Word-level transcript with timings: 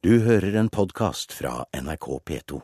Du 0.00 0.14
hører 0.24 0.54
en 0.56 0.68
podkast 0.72 1.34
fra 1.36 1.66
NRK 1.76 2.06
P2. 2.24 2.60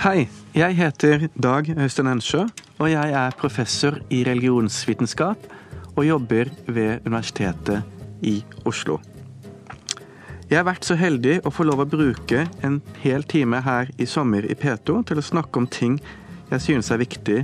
Hei, 0.00 0.28
jeg 0.54 0.76
heter 0.76 1.28
Dag 1.36 1.68
Øystein 1.76 2.08
Ensjø, 2.08 2.46
og 2.78 2.88
jeg 2.90 3.12
er 3.12 3.36
professor 3.36 4.00
i 4.08 4.24
religionsvitenskap 4.24 5.55
og 5.96 6.06
jobber 6.06 6.50
ved 6.66 7.06
Universitetet 7.06 7.82
i 8.22 8.44
Oslo. 8.64 9.00
Jeg 10.46 10.60
har 10.60 10.66
vært 10.68 10.86
så 10.86 10.94
heldig 10.94 11.40
å 11.42 11.50
få 11.50 11.64
lov 11.66 11.80
å 11.82 11.88
bruke 11.90 12.44
en 12.62 12.78
hel 13.02 13.24
time 13.26 13.58
her 13.66 13.88
i 13.98 14.06
sommer 14.06 14.46
i 14.46 14.54
P2 14.54 15.00
til 15.08 15.18
å 15.18 15.24
snakke 15.24 15.58
om 15.58 15.66
ting 15.66 15.96
jeg 16.52 16.62
synes 16.62 16.92
er 16.94 17.02
viktig 17.02 17.40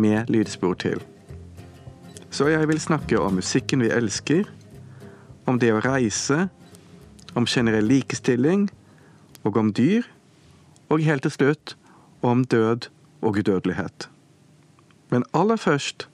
med 0.00 0.30
lydspor 0.32 0.78
til. 0.80 1.02
Så 2.32 2.48
jeg 2.48 2.68
vil 2.70 2.80
snakke 2.80 3.20
om 3.20 3.36
musikken 3.36 3.84
vi 3.84 3.90
elsker, 3.92 4.46
om 5.44 5.58
det 5.60 5.74
å 5.74 5.82
reise, 5.84 6.46
om 7.36 7.44
generell 7.44 7.84
likestilling 7.84 8.70
og 9.44 9.58
om 9.60 9.72
dyr, 9.76 10.06
og 10.88 11.04
helt 11.04 11.26
til 11.26 11.34
slutt 11.36 11.74
om 12.24 12.46
død 12.48 12.88
og 13.20 13.36
udødelighet. 13.42 14.08
Men 15.12 15.28
aller 15.36 15.60
først 15.60 16.08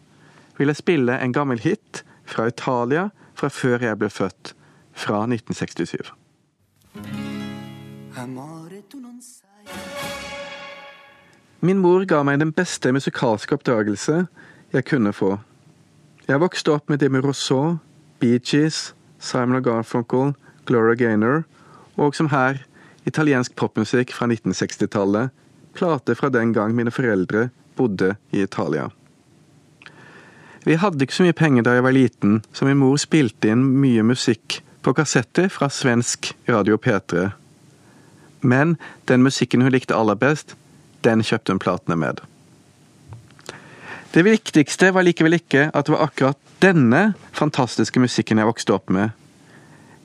vil 0.58 0.70
jeg 0.70 0.76
spille 0.82 1.18
en 1.22 1.32
gammel 1.32 1.60
hit 1.62 2.04
fra 2.26 2.48
Italia 2.50 3.08
fra 3.38 3.48
før 3.48 3.84
jeg 3.86 3.98
ble 3.98 4.10
født, 4.10 4.54
fra 4.92 5.22
1967. 5.26 6.10
Min 11.60 11.78
mor 11.82 12.04
ga 12.06 12.22
meg 12.26 12.40
den 12.42 12.52
beste 12.54 12.92
musikalske 12.94 13.54
oppdragelse 13.54 14.24
jeg 14.74 14.86
kunne 14.86 15.14
få. 15.14 15.36
Jeg 16.28 16.42
vokste 16.42 16.74
opp 16.74 16.90
med 16.90 17.00
Demi 17.00 17.22
Rousseau, 17.24 17.78
Bee 18.20 18.38
Gees, 18.38 18.92
Simon 19.18 19.62
Garfunkel, 19.62 20.34
Gloria 20.66 20.98
Gaynor, 20.98 21.46
og 21.96 22.14
som 22.14 22.28
her, 22.34 22.60
italiensk 23.06 23.54
popmusikk 23.56 24.12
fra 24.12 24.28
1960-tallet, 24.28 25.30
plate 25.74 26.14
fra 26.18 26.28
den 26.28 26.52
gang 26.52 26.74
mine 26.76 26.92
foreldre 26.94 27.48
bodde 27.78 28.16
i 28.34 28.42
Italia. 28.42 28.90
Vi 30.68 30.76
hadde 30.76 31.00
ikke 31.00 31.16
så 31.16 31.24
mye 31.24 31.32
penger 31.32 31.64
da 31.64 31.78
jeg 31.78 31.84
var 31.86 31.94
liten, 31.96 32.32
så 32.52 32.66
min 32.68 32.76
mor 32.76 32.98
spilte 33.00 33.48
inn 33.48 33.62
mye 33.80 34.02
musikk 34.04 34.58
på 34.84 34.92
kassetter 34.98 35.48
fra 35.48 35.70
svensk 35.72 36.34
Radio 36.44 36.76
P3. 36.76 37.30
Men 38.44 38.74
den 39.08 39.24
musikken 39.24 39.64
hun 39.64 39.72
likte 39.72 39.96
aller 39.96 40.18
best, 40.20 40.52
den 41.08 41.24
kjøpte 41.24 41.56
hun 41.56 41.62
platene 41.64 41.96
med. 41.96 42.20
Det 44.12 44.26
viktigste 44.28 44.92
var 44.92 45.08
likevel 45.08 45.38
ikke 45.38 45.70
at 45.72 45.88
det 45.88 45.96
var 45.96 46.04
akkurat 46.04 46.54
denne 46.60 47.02
fantastiske 47.32 48.04
musikken 48.04 48.36
jeg 48.36 48.52
vokste 48.52 48.76
opp 48.76 48.92
med. 48.92 49.16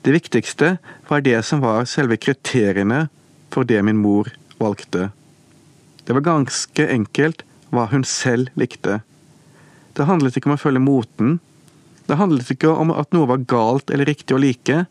Det 0.00 0.16
viktigste 0.16 0.78
var 1.12 1.28
det 1.28 1.42
som 1.44 1.60
var 1.60 1.84
selve 1.84 2.16
kriteriene 2.16 3.10
for 3.52 3.68
det 3.68 3.84
min 3.84 4.00
mor 4.00 4.32
valgte. 4.56 5.10
Det 6.08 6.16
var 6.16 6.24
ganske 6.32 6.88
enkelt 6.88 7.44
hva 7.68 7.90
hun 7.92 8.08
selv 8.08 8.48
likte. 8.56 9.02
Det 9.94 10.06
handlet 10.08 10.36
ikke 10.36 10.50
om 10.50 10.56
å 10.56 10.60
følge 10.60 10.82
moten. 10.82 11.38
Det 12.06 12.18
handlet 12.20 12.50
ikke 12.52 12.72
om 12.74 12.92
at 12.94 13.14
noe 13.14 13.30
var 13.30 13.44
galt 13.48 13.90
eller 13.94 14.10
riktig 14.10 14.36
å 14.36 14.42
like. 14.42 14.84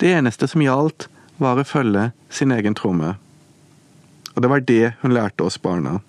Det 0.00 0.12
eneste 0.16 0.48
som 0.48 0.64
gjaldt, 0.64 1.08
var 1.40 1.56
å 1.56 1.64
følge 1.64 2.10
sin 2.28 2.52
egen 2.52 2.74
tromme. 2.76 3.14
Og 4.34 4.42
det 4.44 4.50
var 4.52 4.64
det 4.64 4.92
hun 5.00 5.14
lærte 5.16 5.44
oss 5.46 5.56
barna. 5.60 6.00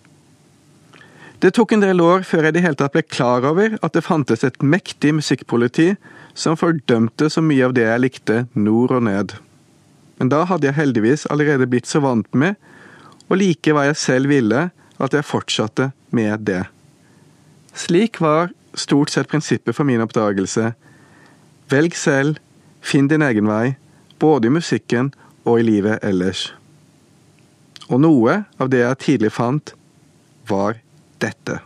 Det 1.42 1.54
tok 1.58 1.72
en 1.74 1.82
del 1.82 2.04
år 2.04 2.26
før 2.28 2.46
jeg 2.46 2.54
i 2.54 2.56
det 2.58 2.66
hele 2.66 2.78
tatt 2.78 2.94
ble 2.94 3.02
klar 3.08 3.46
over 3.48 3.78
at 3.82 3.96
det 3.96 4.04
fantes 4.06 4.44
et 4.46 4.60
mektig 4.62 5.16
musikkpoliti 5.18 5.94
som 6.38 6.60
fordømte 6.60 7.32
så 7.34 7.42
mye 7.42 7.66
av 7.66 7.74
det 7.74 7.88
jeg 7.88 8.04
likte, 8.04 8.44
nord 8.54 8.94
og 8.98 9.08
ned. 9.08 9.34
Men 10.20 10.30
da 10.30 10.44
hadde 10.46 10.70
jeg 10.70 10.78
heldigvis 10.78 11.26
allerede 11.34 11.66
blitt 11.72 11.90
så 11.90 12.04
vant 12.04 12.30
med 12.38 12.60
å 13.32 13.40
like 13.40 13.74
hva 13.74 13.88
jeg 13.88 13.98
selv 13.98 14.30
ville, 14.30 14.68
at 15.02 15.18
jeg 15.18 15.26
fortsatte 15.26 15.90
med 16.14 16.46
det. 16.46 16.62
Slik 17.74 18.20
var 18.20 18.52
stort 18.74 19.10
sett 19.10 19.28
prinsippet 19.28 19.76
for 19.76 19.84
min 19.84 20.02
oppdagelse. 20.02 20.74
Velg 21.72 21.96
selv, 21.96 22.40
finn 22.82 23.08
din 23.08 23.22
egen 23.22 23.48
vei, 23.48 23.76
både 24.20 24.48
i 24.48 24.54
musikken 24.54 25.14
og 25.44 25.60
i 25.60 25.66
livet 25.66 26.04
ellers. 26.04 26.52
Og 27.90 28.00
noe 28.04 28.44
av 28.60 28.72
det 28.72 28.84
jeg 28.84 29.02
tidlig 29.06 29.34
fant, 29.36 29.74
var 30.48 30.80
dette. 31.24 31.60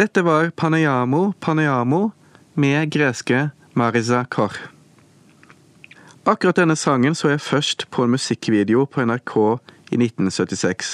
Dette 0.00 0.22
var 0.24 0.50
Panayamo 0.56 1.32
Panayamo 1.40 2.10
med 2.54 2.90
greske 2.90 3.50
Marisa 3.74 4.24
Kor. 4.24 4.54
Akkurat 6.30 6.60
denne 6.60 6.76
sangen 6.78 7.16
så 7.18 7.32
jeg 7.32 7.42
først 7.42 7.88
på 7.90 8.04
en 8.04 8.12
musikkvideo 8.14 8.84
på 8.86 9.02
NRK 9.02 9.32
i 9.90 9.98
1976. 9.98 10.92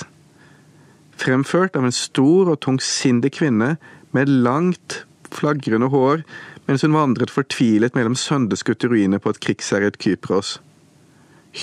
Fremført 1.20 1.76
av 1.76 1.84
en 1.84 1.92
stor 1.92 2.48
og 2.54 2.62
tungsindig 2.64 3.34
kvinne 3.36 3.74
med 4.16 4.32
langt, 4.32 5.02
flagrende 5.28 5.90
hår 5.92 6.22
mens 6.66 6.86
hun 6.86 6.96
vandret 6.96 7.34
fortvilet 7.34 7.98
mellom 7.98 8.16
sønderskutte 8.16 8.88
ruiner 8.88 9.20
på 9.20 9.34
et 9.34 9.42
krigsherjet 9.44 9.98
Kypros. 10.00 10.56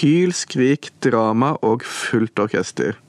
Hyl, 0.01 0.35
skrik, 0.37 0.91
drama 1.01 1.55
og 1.65 1.81
fullt 1.87 2.39
orkester. 2.45 2.99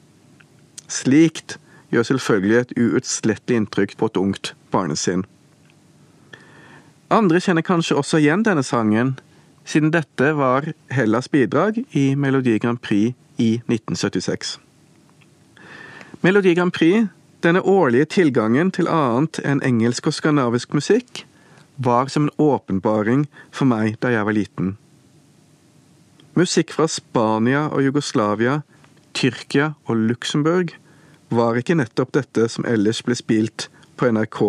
Slikt 0.89 1.59
gjør 1.93 2.09
selvfølgelig 2.09 2.59
et 2.63 2.75
uutslettelig 2.81 3.61
inntrykk 3.61 3.95
på 4.01 4.09
et 4.09 4.19
ungt 4.21 4.55
barnesinn. 4.73 5.29
Andre 7.13 7.41
kjenner 7.45 7.65
kanskje 7.67 8.01
også 8.01 8.23
igjen 8.23 8.43
denne 8.49 8.65
sangen, 8.65 9.15
siden 9.65 9.91
dette 9.91 10.33
var 10.37 10.73
Hellas 10.93 11.31
bidrag 11.31 11.83
i 11.91 12.15
Melodi 12.17 12.59
Grand 12.59 12.81
Prix 12.81 13.15
i 13.37 13.55
1976. 13.67 14.59
Melodi 16.21 16.55
Grand 16.55 16.73
Prix, 16.73 17.07
denne 17.41 17.61
årlige 17.61 18.05
tilgangen 18.19 18.71
til 18.73 18.89
annet 18.89 19.41
enn 19.45 19.63
engelsk 19.65 20.09
og 20.09 20.17
skandinavisk 20.17 20.73
musikk, 20.77 21.25
var 21.77 22.09
som 22.09 22.29
en 22.29 22.37
åpenbaring 22.39 23.27
for 23.51 23.69
meg 23.69 23.99
da 24.01 24.13
jeg 24.15 24.25
var 24.25 24.37
liten. 24.37 24.77
Musikk 26.35 26.73
fra 26.75 26.87
Spania 26.91 27.67
og 27.69 27.85
Jugoslavia, 27.85 28.63
Tyrkia 29.15 29.75
og 29.87 30.01
Luxembourg 30.09 30.73
var 31.35 31.59
ikke 31.59 31.77
nettopp 31.79 32.15
dette 32.15 32.49
som 32.51 32.67
ellers 32.67 33.03
ble 33.07 33.15
spilt 33.19 33.69
på 33.99 34.09
NRK, 34.11 34.41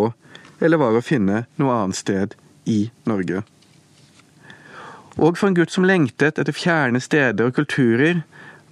eller 0.61 0.81
var 0.81 0.97
å 0.97 1.03
finne 1.05 1.43
noe 1.61 1.75
annet 1.75 1.99
sted 1.99 2.37
i 2.65 2.87
Norge. 3.05 3.43
Og 5.15 5.37
for 5.37 5.47
en 5.47 5.55
gutt 5.55 5.71
som 5.71 5.87
lengtet 5.87 6.39
etter 6.41 6.55
fjerne 6.55 6.99
steder 6.99 7.47
og 7.47 7.55
kulturer, 7.55 8.23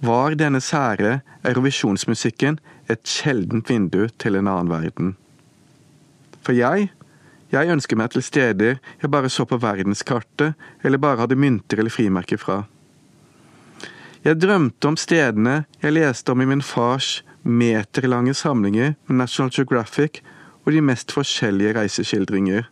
var 0.04 0.34
denne 0.36 0.60
sære 0.60 1.22
eurovisjonsmusikken 1.46 2.58
et 2.92 3.06
sjeldent 3.08 3.70
vindu 3.70 4.08
til 4.20 4.36
en 4.36 4.50
annen 4.50 4.68
verden. 4.68 5.14
For 6.44 6.52
jeg, 6.52 6.90
jeg 7.52 7.72
ønsker 7.72 7.96
meg 7.96 8.12
til 8.12 8.24
steder 8.26 8.76
jeg 9.00 9.10
bare 9.10 9.30
så 9.32 9.46
på 9.48 9.56
verdenskartet, 9.62 10.52
eller 10.82 11.00
bare 11.00 11.22
hadde 11.24 11.38
mynter 11.40 11.80
eller 11.80 11.94
frimerker 11.94 12.40
fra. 12.40 12.64
Jeg 14.24 14.40
drømte 14.40 14.88
om 14.88 14.96
stedene 14.96 15.64
jeg 15.82 15.96
leste 15.96 16.32
om 16.32 16.40
i 16.40 16.48
min 16.48 16.64
fars 16.64 17.22
meterlange 17.44 18.34
samlinger 18.34 18.94
med 19.06 19.18
National 19.20 19.52
Geographic 19.52 20.22
og 20.64 20.72
de 20.72 20.80
mest 20.80 21.12
forskjellige 21.12 21.74
reiseskildringer. 21.76 22.68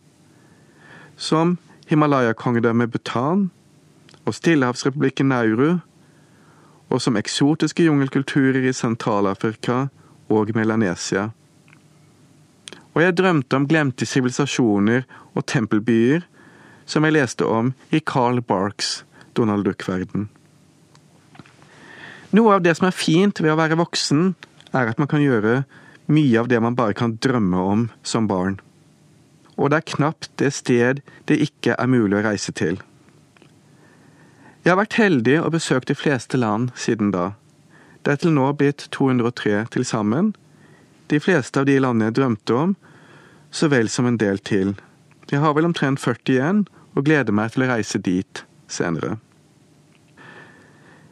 Som 1.17 1.57
Himalaya-kongedømmet 1.89 2.89
Bhutan 2.91 3.51
og 4.25 4.35
Stillehavsrepublikken 4.37 5.29
Nauru, 5.31 5.79
og 6.93 7.01
som 7.01 7.17
eksotiske 7.17 7.87
jungelkulturer 7.87 8.67
i 8.67 8.73
Sentral-Afrika 8.75 9.87
og 10.29 10.51
Melanesia. 10.55 11.29
Og 12.93 13.01
jeg 13.01 13.17
drømte 13.17 13.57
om 13.57 13.65
glemte 13.67 14.05
sivilisasjoner 14.05 15.07
og 15.33 15.45
tempelbyer, 15.49 16.27
som 16.85 17.05
jeg 17.07 17.15
leste 17.15 17.47
om 17.47 17.73
i 17.91 17.99
Carl 17.99 18.41
Barks 18.41 19.01
Donald 19.33 19.65
Duck-verden. 19.65 20.27
Noe 22.33 22.55
av 22.55 22.63
det 22.65 22.75
som 22.77 22.89
er 22.89 22.97
fint 22.97 23.41
ved 23.41 23.53
å 23.53 23.57
være 23.59 23.77
voksen, 23.79 24.33
er 24.73 24.89
at 24.89 25.01
man 25.01 25.09
kan 25.09 25.21
gjøre 25.21 25.63
mye 26.13 26.39
av 26.41 26.49
det 26.49 26.59
man 26.61 26.77
bare 26.77 26.95
kan 26.97 27.17
drømme 27.21 27.65
om 27.73 27.89
som 28.03 28.27
barn. 28.29 28.59
Og 29.57 29.69
det 29.69 29.79
er 29.79 29.91
knapt 29.95 30.31
det 30.41 30.49
sted 30.53 31.01
det 31.29 31.41
ikke 31.45 31.77
er 31.77 31.89
mulig 31.89 32.19
å 32.19 32.25
reise 32.25 32.53
til. 32.57 32.79
Jeg 34.63 34.71
har 34.71 34.79
vært 34.79 34.95
heldig 34.95 35.33
og 35.41 35.51
besøkt 35.57 35.89
de 35.91 35.95
fleste 35.95 36.39
land 36.39 36.69
siden 36.79 37.11
da. 37.11 37.33
Det 38.03 38.13
er 38.13 38.19
til 38.21 38.31
nå 38.35 38.45
blitt 38.55 38.87
203 38.95 39.65
til 39.75 39.85
sammen. 39.85 40.33
de 41.11 41.19
fleste 41.19 41.59
av 41.59 41.65
de 41.67 41.75
landene 41.79 42.07
jeg 42.07 42.15
drømte 42.17 42.53
om, 42.55 42.71
så 43.51 43.67
vel 43.69 43.89
som 43.89 44.07
en 44.07 44.17
del 44.17 44.39
til. 44.39 44.71
Jeg 45.29 45.39
har 45.43 45.53
vel 45.53 45.67
omtrent 45.67 45.99
40 45.99 46.31
igjen, 46.31 46.63
og 46.95 47.05
gleder 47.05 47.35
meg 47.35 47.51
til 47.53 47.65
å 47.65 47.67
reise 47.69 47.99
dit 47.99 48.43
senere. 48.67 49.17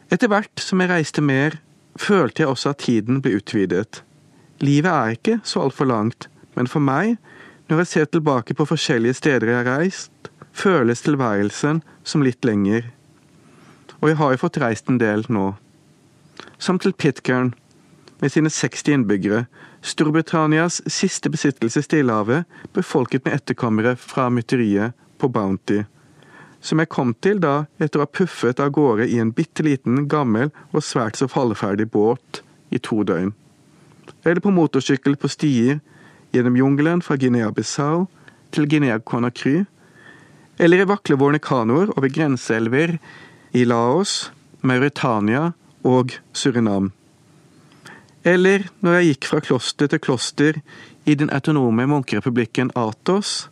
Etter 0.10 0.32
hvert 0.32 0.64
som 0.64 0.82
jeg 0.82 0.90
reiste 0.90 1.22
mer, 1.22 1.60
følte 2.00 2.42
jeg 2.42 2.50
også 2.50 2.72
at 2.72 2.82
tiden 2.88 3.22
ble 3.22 3.36
utvidet. 3.38 4.02
Livet 4.64 4.92
er 4.92 5.16
ikke 5.18 5.38
så 5.44 5.68
altfor 5.68 5.86
langt, 5.92 6.30
men 6.56 6.68
for 6.72 6.80
meg, 6.80 7.18
når 7.70 7.84
jeg 7.84 7.92
ser 7.92 8.10
tilbake 8.10 8.56
på 8.58 8.66
forskjellige 8.66 9.20
steder 9.22 9.48
jeg 9.52 9.60
har 9.60 9.70
reist, 9.78 10.32
føles 10.52 11.04
tilværelsen 11.06 11.84
som 12.04 12.26
litt 12.26 12.46
lenger. 12.48 12.90
Og 14.02 14.10
jeg 14.10 14.18
har 14.18 14.34
jo 14.34 14.42
fått 14.42 14.60
reist 14.62 14.90
en 14.90 15.00
del 15.02 15.26
nå. 15.30 15.54
Som 16.58 16.80
til 16.82 16.94
Pitcairn, 16.94 17.54
med 18.22 18.34
sine 18.34 18.50
60 18.50 18.94
innbyggere, 18.94 19.46
Storbritannias 19.82 20.82
siste 20.86 21.30
besittelse 21.34 21.82
i 21.82 21.86
Stillehavet, 21.86 22.46
befolket 22.74 23.26
med 23.26 23.40
etterkommere 23.40 23.96
fra 23.98 24.30
mytteriet 24.30 24.94
på 25.18 25.30
Bounty 25.30 25.82
som 26.62 26.82
jeg 26.82 26.92
kom 26.94 27.14
til 27.26 27.42
da 27.42 27.66
etter 27.82 28.00
å 28.00 28.06
ha 28.06 28.14
puffet 28.14 28.62
av 28.62 28.72
gårde 28.76 29.08
i 29.10 29.18
en 29.22 29.34
bitte 29.36 29.66
liten, 29.66 30.06
gammel 30.10 30.52
og 30.72 30.86
svært 30.86 31.18
så 31.18 31.28
falleferdig 31.30 31.90
båt 31.92 32.42
i 32.70 32.80
to 32.80 33.02
døgn. 33.08 33.34
Eller 34.24 34.42
på 34.44 34.54
motorsykkel 34.54 35.18
på 35.18 35.32
stier 35.32 35.82
gjennom 36.36 36.58
jungelen 36.60 37.02
fra 37.06 37.18
Guinea-Bissau 37.20 38.06
til 38.54 38.70
Guinea-Conakry, 38.70 39.66
eller 40.62 40.84
i 40.84 40.88
vaklevårende 40.88 41.42
kanoer 41.42 41.90
over 41.96 42.12
grenseelver 42.14 42.98
i 43.54 43.66
Laos, 43.66 44.32
Mauritania 44.62 45.52
og 45.84 46.16
Surinam. 46.34 46.92
Eller 48.24 48.68
når 48.82 49.00
jeg 49.00 49.08
gikk 49.12 49.30
fra 49.32 49.40
kloster 49.42 49.90
til 49.90 50.00
kloster 50.00 50.60
i 51.06 51.16
den 51.18 51.32
autonome 51.34 51.88
munkerepublikken 51.90 52.72
Atos, 52.78 53.50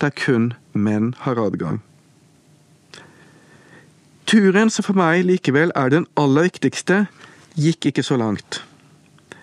der 0.00 0.12
kun 0.12 0.52
menn 0.72 1.14
har 1.24 1.40
adgang. 1.40 1.80
Turen 4.30 4.70
som 4.70 4.86
for 4.86 4.94
meg 4.94 5.24
likevel 5.26 5.72
er 5.74 5.90
den 5.90 6.06
aller 6.20 6.46
viktigste, 6.46 7.06
gikk 7.58 7.90
ikke 7.90 8.04
så 8.06 8.18
langt. 8.20 8.60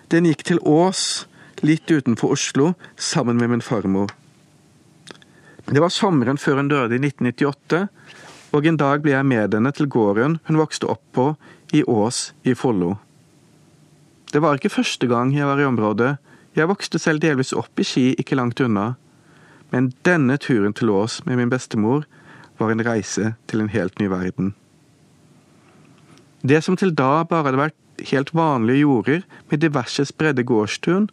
Den 0.08 0.24
gikk 0.24 0.46
til 0.48 0.62
Ås, 0.64 1.26
litt 1.60 1.90
utenfor 1.90 2.32
Oslo, 2.32 2.72
sammen 2.96 3.36
med 3.36 3.52
min 3.52 3.64
farmor. 3.64 4.08
Det 5.68 5.82
var 5.84 5.92
sommeren 5.92 6.38
før 6.40 6.62
hun 6.62 6.70
døde 6.70 6.96
i 6.96 7.02
1998, 7.02 7.88
og 8.52 8.66
en 8.66 8.78
dag 8.80 9.02
ble 9.04 9.12
jeg 9.12 9.26
med 9.28 9.54
henne 9.54 9.72
til 9.76 9.88
gården 9.92 10.38
hun 10.48 10.60
vokste 10.60 10.88
opp 10.88 11.02
på 11.16 11.32
i 11.76 11.82
Ås 11.84 12.32
i 12.48 12.54
Follo. 12.56 12.96
Det 14.32 14.40
var 14.44 14.56
ikke 14.56 14.72
første 14.72 15.08
gang 15.08 15.34
jeg 15.36 15.48
var 15.48 15.60
i 15.60 15.68
området, 15.68 16.16
jeg 16.56 16.68
vokste 16.68 16.98
selv 16.98 17.20
delvis 17.22 17.52
opp 17.56 17.80
i 17.80 17.86
Ski 17.86 18.06
ikke 18.18 18.36
langt 18.36 18.60
unna, 18.60 18.94
men 19.72 19.92
denne 20.04 20.38
turen 20.40 20.72
til 20.76 20.90
Ås 20.90 21.20
med 21.26 21.40
min 21.40 21.52
bestemor 21.52 22.06
var 22.58 22.72
en 22.72 22.84
reise 22.84 23.34
til 23.46 23.62
en 23.62 23.72
helt 23.72 24.00
ny 24.00 24.08
verden. 24.10 24.54
Det 26.42 26.62
som 26.64 26.76
til 26.76 26.94
da 26.94 27.24
bare 27.28 27.48
hadde 27.48 27.60
vært 27.60 28.08
helt 28.10 28.32
vanlige 28.34 28.84
jorder 28.84 29.24
med 29.50 29.60
diverse 29.62 30.04
spredde 30.08 30.44
gårdstun, 30.46 31.08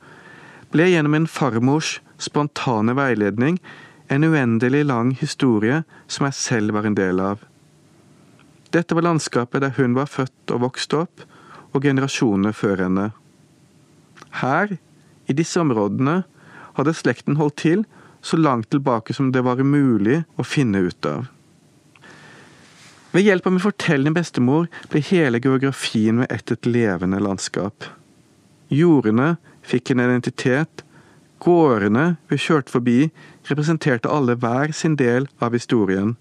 ble 0.71 0.87
gjennom 0.91 1.15
en 1.17 1.27
farmors 1.27 1.99
spontane 2.21 2.95
veiledning 2.97 3.59
en 4.07 4.23
uendelig 4.23 4.85
lang 4.85 5.11
historie 5.17 5.83
som 6.07 6.27
jeg 6.27 6.37
selv 6.37 6.75
var 6.77 6.85
en 6.85 6.97
del 6.97 7.19
av. 7.19 7.43
Dette 8.75 8.95
var 8.97 9.07
landskapet 9.07 9.63
der 9.63 9.75
hun 9.77 9.95
var 9.97 10.09
født 10.11 10.53
og 10.53 10.63
vokste 10.67 11.05
opp, 11.05 11.25
og 11.75 11.83
generasjonene 11.83 12.53
før 12.55 12.85
henne. 12.85 13.09
Her, 14.41 14.77
i 15.27 15.33
disse 15.35 15.59
områdene, 15.59 16.23
hadde 16.75 16.95
slekten 16.95 17.39
holdt 17.39 17.57
til 17.63 17.85
så 18.25 18.37
langt 18.39 18.71
tilbake 18.73 19.13
som 19.13 19.31
det 19.31 19.43
var 19.45 19.61
mulig 19.63 20.23
å 20.39 20.45
finne 20.47 20.81
ut 20.87 21.07
av. 21.09 21.27
Ved 23.15 23.23
hjelp 23.23 23.45
av 23.47 23.53
min 23.55 23.63
fortellende 23.63 24.15
bestemor 24.17 24.65
ble 24.91 25.01
hele 25.07 25.39
geografien 25.39 26.19
med 26.19 26.31
ett 26.33 26.51
et 26.51 26.67
levende 26.67 27.21
landskap. 27.23 27.85
Jordene 28.67 29.35
fikk 29.63 29.93
en 29.93 30.03
identitet, 30.03 30.83
gårdene 31.39 32.15
vi 32.27 32.39
kjørte 32.41 32.73
forbi 32.73 32.99
representerte 33.49 34.09
alle 34.09 34.35
hver 34.39 34.73
sin 34.73 34.95
del 34.99 35.27
av 35.39 35.53
historien. 35.53 36.15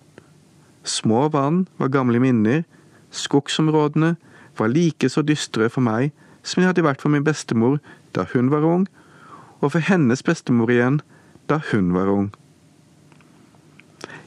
Små 0.85 1.29
vann 1.33 1.65
var 1.81 1.93
gamle 1.93 2.21
minner, 2.21 2.65
skogsområdene 3.11 4.15
var 4.59 4.69
like 4.69 5.09
så 5.09 5.23
dystre 5.23 5.71
for 5.73 5.85
meg 5.85 6.13
som 6.45 6.61
de 6.61 6.69
hadde 6.69 6.85
vært 6.85 7.03
for 7.03 7.13
min 7.13 7.25
bestemor 7.25 7.81
da 8.15 8.27
hun 8.35 8.51
var 8.53 8.67
ung, 8.69 8.87
og 9.61 9.73
for 9.73 9.85
hennes 9.85 10.23
bestemor 10.23 10.71
igjen 10.71 11.01
da 11.49 11.61
hun 11.73 11.93
var 11.97 12.11
ung. 12.13 12.29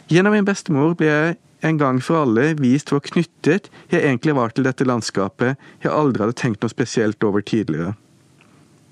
Gjennom 0.09 0.33
min 0.33 0.47
bestemor 0.47 0.95
ble 0.97 1.11
jeg 1.11 1.37
en 1.67 1.77
gang 1.77 1.99
for 2.03 2.23
alle 2.23 2.53
vist 2.59 2.91
hvor 2.93 3.01
knyttet 3.03 3.69
jeg 3.91 4.03
egentlig 4.03 4.35
var 4.37 4.53
til 4.53 4.67
dette 4.67 4.85
landskapet 4.87 5.57
jeg 5.83 5.91
aldri 5.91 6.23
hadde 6.23 6.37
tenkt 6.39 6.63
noe 6.63 6.73
spesielt 6.73 7.23
over 7.27 7.43
tidligere. 7.43 7.95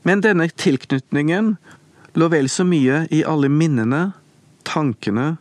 Men 0.06 0.22
denne 0.22 0.48
tilknytningen 0.52 1.56
lå 2.16 2.28
vel 2.32 2.50
så 2.50 2.64
mye 2.64 3.06
i 3.12 3.24
alle 3.28 3.50
minnene, 3.52 4.12
tankene 4.64 5.36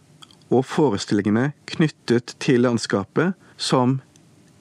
og 0.51 0.67
forestillingene 0.67 1.53
knyttet 1.71 2.35
til 2.43 2.65
landskapet 2.67 3.39
som 3.57 4.01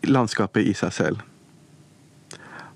landskapet 0.06 0.70
i 0.70 0.76
seg 0.78 0.94
selv. 0.94 1.24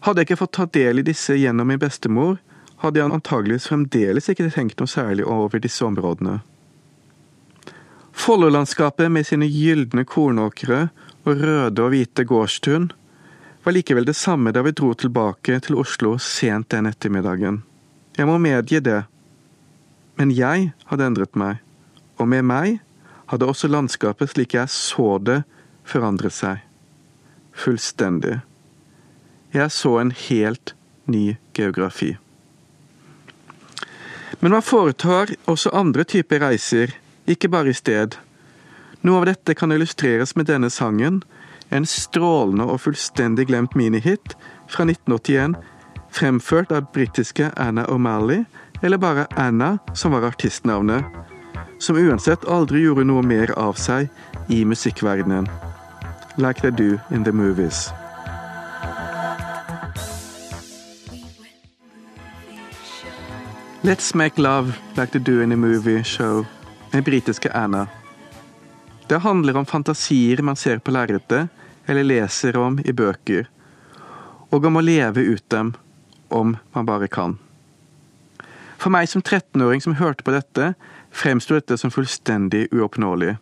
Hadde 0.06 0.22
jeg 0.22 0.30
ikke 0.30 0.42
fått 0.42 0.56
ta 0.58 0.66
del 0.74 1.02
i 1.02 1.06
disse 1.06 1.36
gjennom 1.38 1.70
min 1.70 1.82
bestemor, 1.82 2.38
hadde 2.82 3.02
jeg 3.02 3.14
antageligvis 3.14 3.70
fremdeles 3.70 4.30
ikke 4.30 4.50
tenkt 4.54 4.82
noe 4.82 4.90
særlig 4.90 5.26
over 5.26 5.62
disse 5.62 5.86
områdene. 5.86 6.40
Follolandskapet 8.18 9.12
med 9.14 9.28
sine 9.30 9.46
gylne 9.50 10.06
kornåkre 10.06 10.88
og 11.28 11.44
røde 11.44 11.84
og 11.84 11.94
hvite 11.94 12.26
gårdstun 12.26 12.90
var 13.66 13.76
likevel 13.76 14.08
det 14.08 14.16
samme 14.18 14.54
da 14.56 14.64
vi 14.66 14.74
dro 14.74 14.94
tilbake 14.98 15.60
til 15.66 15.78
Oslo 15.78 16.16
sent 16.22 16.72
den 16.74 16.90
ettermiddagen. 16.90 17.62
Jeg 18.18 18.26
må 18.30 18.38
medgi 18.42 18.82
det. 18.82 19.04
Men 20.18 20.34
jeg 20.34 20.72
hadde 20.90 21.06
endret 21.06 21.38
meg, 21.38 21.62
og 22.18 22.30
med 22.32 22.46
meg 22.50 22.80
hadde 23.30 23.48
også 23.48 23.70
landskapet 23.70 24.32
slik 24.34 24.56
jeg 24.58 24.72
så 24.72 25.18
det, 25.22 25.44
forandret 25.88 26.36
seg. 26.36 26.64
Fullstendig. 27.58 28.40
Jeg 29.54 29.72
så 29.72 29.98
en 30.02 30.12
helt 30.12 30.74
ny 31.08 31.38
geografi. 31.56 32.16
Men 34.40 34.52
man 34.52 34.66
foretar 34.66 35.32
også 35.50 35.72
andre 35.74 36.04
typer 36.04 36.44
reiser 36.44 36.94
ikke 37.28 37.50
bare 37.52 37.72
i 37.72 37.78
sted. 37.78 38.18
Noe 39.06 39.22
av 39.22 39.28
dette 39.30 39.56
kan 39.58 39.72
illustreres 39.74 40.36
med 40.36 40.50
denne 40.50 40.70
sangen, 40.74 41.22
en 41.70 41.86
strålende 41.88 42.68
og 42.68 42.82
fullstendig 42.86 43.48
glemt 43.50 43.76
minihit 43.76 44.36
fra 44.72 44.86
1981, 44.88 45.58
fremført 46.14 46.72
av 46.72 46.88
britiske 46.96 47.52
Anna 47.60 47.86
O'Malley, 47.92 48.46
eller 48.82 48.98
bare 48.98 49.28
Anna, 49.36 49.78
som 49.94 50.12
var 50.12 50.22
artistnavnet, 50.22 51.06
som 51.80 51.98
uansett 51.98 52.46
aldri 52.46 52.82
gjorde 52.82 53.06
noe 53.08 53.22
mer 53.22 53.52
av 53.58 53.78
seg 53.78 54.10
i 54.48 54.64
musikkverdenen. 54.66 55.48
Like 56.38 56.62
they 56.62 56.72
do 56.72 57.00
in 57.10 57.24
the 57.24 57.32
movies. 57.32 57.90
Let's 63.82 64.16
make 64.16 64.42
love 64.42 64.74
like 64.98 65.12
they 65.12 65.20
do 65.20 65.42
in 65.42 65.52
a 65.52 65.56
movie 65.56 66.04
show 66.04 66.46
med 66.92 67.04
britiske 67.04 67.52
Anna. 67.52 67.88
Det 69.08 69.18
handler 69.18 69.58
om 69.58 69.66
fantasier 69.66 70.42
man 70.42 70.56
ser 70.56 70.80
på 70.80 70.92
lerretet 70.92 71.48
eller 71.86 72.04
leser 72.04 72.58
om 72.58 72.80
i 72.86 72.92
bøker, 72.94 73.48
og 74.50 74.66
om 74.66 74.76
å 74.76 74.84
leve 74.84 75.22
ut 75.22 75.50
dem 75.50 75.74
om 76.28 76.58
man 76.74 76.86
bare 76.86 77.08
kan. 77.08 77.38
For 78.78 78.94
meg 78.94 79.10
som 79.10 79.24
13-åring 79.24 79.82
som 79.82 79.98
hørte 79.98 80.24
på 80.24 80.34
dette, 80.36 80.74
fremsto 81.12 81.58
dette 81.58 81.78
som 81.82 81.94
fullstendig 81.94 82.68
uoppnåelig. 82.72 83.36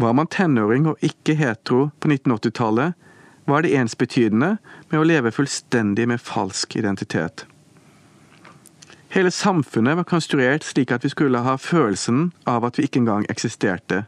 Var 0.00 0.12
man 0.16 0.26
tenåring 0.26 0.88
og 0.88 1.04
ikke 1.04 1.36
hetero 1.36 1.90
på 2.00 2.08
1980-tallet, 2.08 2.94
var 3.44 3.62
det 3.62 3.74
ensbetydende 3.76 4.56
med 4.88 5.00
å 5.00 5.06
leve 5.06 5.32
fullstendig 5.34 6.06
med 6.08 6.22
falsk 6.22 6.76
identitet. 6.78 7.44
Hele 9.12 9.30
samfunnet 9.34 9.98
var 9.98 10.08
konstruert 10.08 10.64
slik 10.64 10.92
at 10.94 11.04
vi 11.04 11.10
skulle 11.12 11.42
ha 11.44 11.58
følelsen 11.60 12.30
av 12.48 12.64
at 12.64 12.78
vi 12.78 12.86
ikke 12.86 13.02
engang 13.02 13.26
eksisterte. 13.28 14.06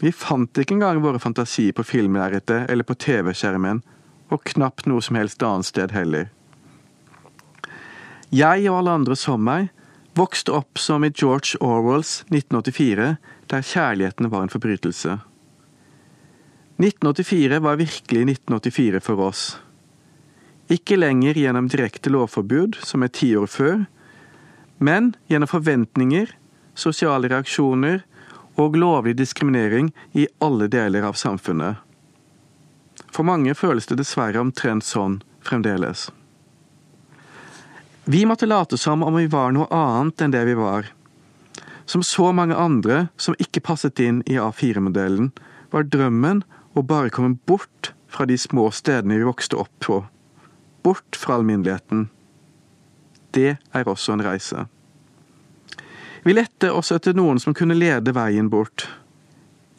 Vi 0.00 0.12
fant 0.16 0.56
ikke 0.56 0.78
engang 0.78 1.02
våre 1.04 1.20
fantasier 1.20 1.74
på 1.76 1.84
filmlerretet 1.84 2.70
eller 2.72 2.86
på 2.88 2.96
TV-skjermen, 2.96 3.82
og 4.32 4.46
knapt 4.54 4.86
noe 4.88 5.04
som 5.04 5.18
helst 5.18 5.42
annet 5.44 5.68
sted 5.68 5.92
heller. 5.92 6.30
Jeg 8.30 8.68
og 8.70 8.76
alle 8.78 8.92
andre 9.00 9.16
som 9.18 9.42
meg 9.42 9.72
vokste 10.14 10.54
opp 10.54 10.78
som 10.78 11.02
i 11.02 11.10
George 11.10 11.58
Orwells 11.58 12.20
1984, 12.28 13.16
der 13.50 13.66
kjærligheten 13.66 14.30
var 14.30 14.44
en 14.44 14.52
forbrytelse. 14.52 15.16
1984 16.78 17.58
var 17.64 17.80
virkelig 17.80 18.22
1984 18.22 19.00
for 19.02 19.22
oss. 19.26 19.42
Ikke 20.70 21.00
lenger 21.00 21.34
gjennom 21.34 21.66
direkte 21.68 22.12
lovforbud, 22.14 22.78
som 22.86 23.02
er 23.02 23.10
ti 23.10 23.32
år 23.36 23.50
før, 23.50 23.82
men 24.78 25.10
gjennom 25.26 25.50
forventninger, 25.50 26.30
sosiale 26.78 27.28
reaksjoner 27.28 28.04
og 28.54 28.78
lovlig 28.78 29.16
diskriminering 29.18 29.90
i 30.14 30.28
alle 30.38 30.70
deler 30.70 31.10
av 31.10 31.18
samfunnet. 31.18 31.82
For 33.10 33.26
mange 33.26 33.58
føles 33.58 33.90
det 33.90 33.98
dessverre 33.98 34.38
omtrent 34.38 34.86
sånn 34.86 35.18
fremdeles. 35.42 36.08
Vi 38.10 38.26
måtte 38.26 38.46
late 38.46 38.78
som 38.78 39.02
om 39.02 39.14
vi 39.14 39.26
var 39.30 39.52
noe 39.54 39.68
annet 39.70 40.22
enn 40.24 40.32
det 40.34 40.40
vi 40.48 40.56
var. 40.58 40.88
Som 41.86 42.02
så 42.02 42.32
mange 42.34 42.56
andre 42.58 43.04
som 43.14 43.36
ikke 43.38 43.62
passet 43.62 44.00
inn 44.02 44.18
i 44.26 44.34
A4-modellen, 44.34 45.28
var 45.70 45.86
drømmen 45.86 46.40
å 46.74 46.82
bare 46.82 47.12
komme 47.14 47.38
bort 47.46 47.92
fra 48.10 48.26
de 48.26 48.34
små 48.34 48.64
stedene 48.74 49.20
vi 49.20 49.28
vokste 49.28 49.60
opp 49.62 49.70
på. 49.86 50.00
Bort 50.82 51.20
fra 51.22 51.36
alminneligheten. 51.38 52.08
Det 53.30 53.52
er 53.62 53.92
også 53.94 54.16
en 54.16 54.26
reise. 54.26 54.66
Vi 56.26 56.34
lette 56.34 56.74
også 56.74 56.98
etter 56.98 57.14
noen 57.14 57.38
som 57.38 57.54
kunne 57.54 57.78
lede 57.78 58.16
veien 58.18 58.50
bort. 58.50 58.88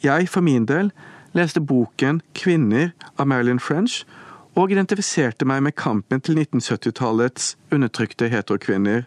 Jeg, 0.00 0.32
for 0.32 0.40
min 0.40 0.64
del, 0.72 0.88
leste 1.36 1.60
boken 1.60 2.24
'Kvinner' 2.32 2.96
av 3.18 3.28
Marilyn 3.28 3.60
French 3.60 4.06
og 4.54 4.72
identifiserte 4.72 5.46
meg 5.48 5.62
med 5.64 5.76
kampen 5.78 6.20
til 6.20 6.36
1970-tallets 6.36 7.54
undertrykte 7.72 8.28
heterokvinner. 8.32 9.06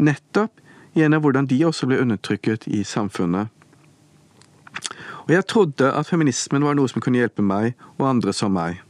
Nettopp 0.00 0.62
gjennom 0.96 1.24
hvordan 1.24 1.48
de 1.50 1.58
også 1.66 1.88
ble 1.90 2.00
undertrykket 2.00 2.68
i 2.70 2.84
samfunnet. 2.86 3.50
Og 5.24 5.32
jeg 5.32 5.46
trodde 5.48 5.90
at 5.92 6.08
feminismen 6.08 6.64
var 6.64 6.76
noe 6.76 6.90
som 6.90 7.02
kunne 7.04 7.20
hjelpe 7.20 7.44
meg 7.44 7.74
og 7.98 8.08
andre 8.08 8.32
som 8.36 8.54
meg. 8.54 8.80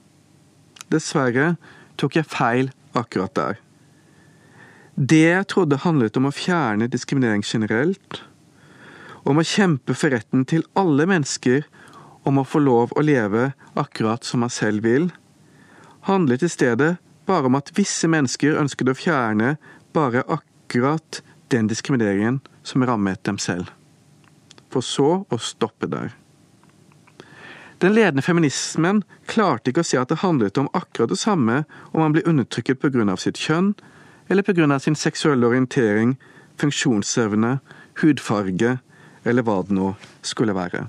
Dessverre 0.93 1.54
tok 2.00 2.19
jeg 2.19 2.31
feil 2.31 2.71
akkurat 2.95 3.35
der. 3.35 3.59
Det 4.95 5.25
jeg 5.25 5.49
trodde 5.50 5.83
handlet 5.83 6.16
om 6.19 6.28
å 6.28 6.35
fjerne 6.35 6.87
diskriminering 6.90 7.43
generelt, 7.43 8.23
om 9.26 9.40
å 9.40 9.47
kjempe 9.47 9.97
for 9.97 10.14
retten 10.14 10.45
til 10.47 10.62
alle 10.78 11.07
mennesker 11.11 11.64
om 12.28 12.38
å 12.38 12.47
få 12.47 12.61
lov 12.62 12.93
å 12.95 13.02
leve 13.02 13.50
akkurat 13.78 14.25
som 14.25 14.45
man 14.45 14.52
selv 14.52 14.85
vil, 14.87 15.09
handlet 16.04 16.42
i 16.42 16.49
stedet 16.49 16.96
bare 17.26 17.46
om 17.46 17.54
at 17.54 17.73
visse 17.78 18.08
mennesker 18.08 18.58
ønsket 18.61 18.90
å 18.92 18.96
fjerne 18.99 19.54
bare 19.96 20.25
akkurat 20.28 21.23
den 21.52 21.68
diskrimineringen 21.70 22.40
som 22.62 22.84
rammet 22.84 23.23
dem 23.25 23.38
selv. 23.38 23.70
For 24.73 24.84
så 24.84 25.25
å 25.30 25.38
stoppe 25.40 25.88
der. 25.88 26.12
Den 27.78 27.94
ledende 27.94 28.25
feminismen 28.25 29.02
klarte 29.28 29.70
ikke 29.70 29.84
å 29.84 29.88
se 29.88 29.99
at 30.00 30.12
det 30.12 30.23
handlet 30.23 30.58
om 30.61 30.70
akkurat 30.73 31.11
det 31.12 31.20
samme 31.20 31.62
om 31.92 32.00
man 32.00 32.14
blir 32.14 32.28
undertrykket 32.28 32.80
pga. 32.80 33.16
sitt 33.16 33.37
kjønn, 33.37 33.75
eller 34.28 34.42
pga. 34.42 34.78
sin 34.78 34.96
seksuelle 34.96 35.46
orientering, 35.46 36.16
funksjonsevne, 36.56 37.58
hudfarge 38.02 38.78
eller 39.25 39.42
hva 39.42 39.62
det 39.62 39.75
nå 39.75 39.94
skulle 40.23 40.54
være. 40.54 40.87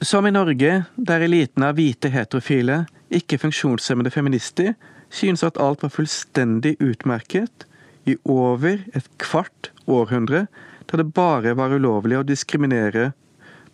Som 0.00 0.26
i 0.26 0.30
Norge, 0.30 0.84
der 0.96 1.20
eliten 1.20 1.62
av 1.62 1.74
hvite 1.74 2.08
heterofile, 2.08 2.86
ikke 3.14 3.38
funksjonshemmede 3.40 4.12
feminister 4.12 4.74
synes 5.10 5.44
at 5.46 5.58
alt 5.60 5.82
var 5.82 5.92
fullstendig 5.94 6.76
utmerket 6.84 7.66
i 8.08 8.16
over 8.24 8.82
et 8.96 9.08
kvart 9.20 9.70
århundre 9.88 10.46
da 10.88 11.00
det 11.00 11.12
bare 11.16 11.54
var 11.56 11.72
ulovlig 11.74 12.18
å 12.18 12.26
diskriminere 12.26 13.12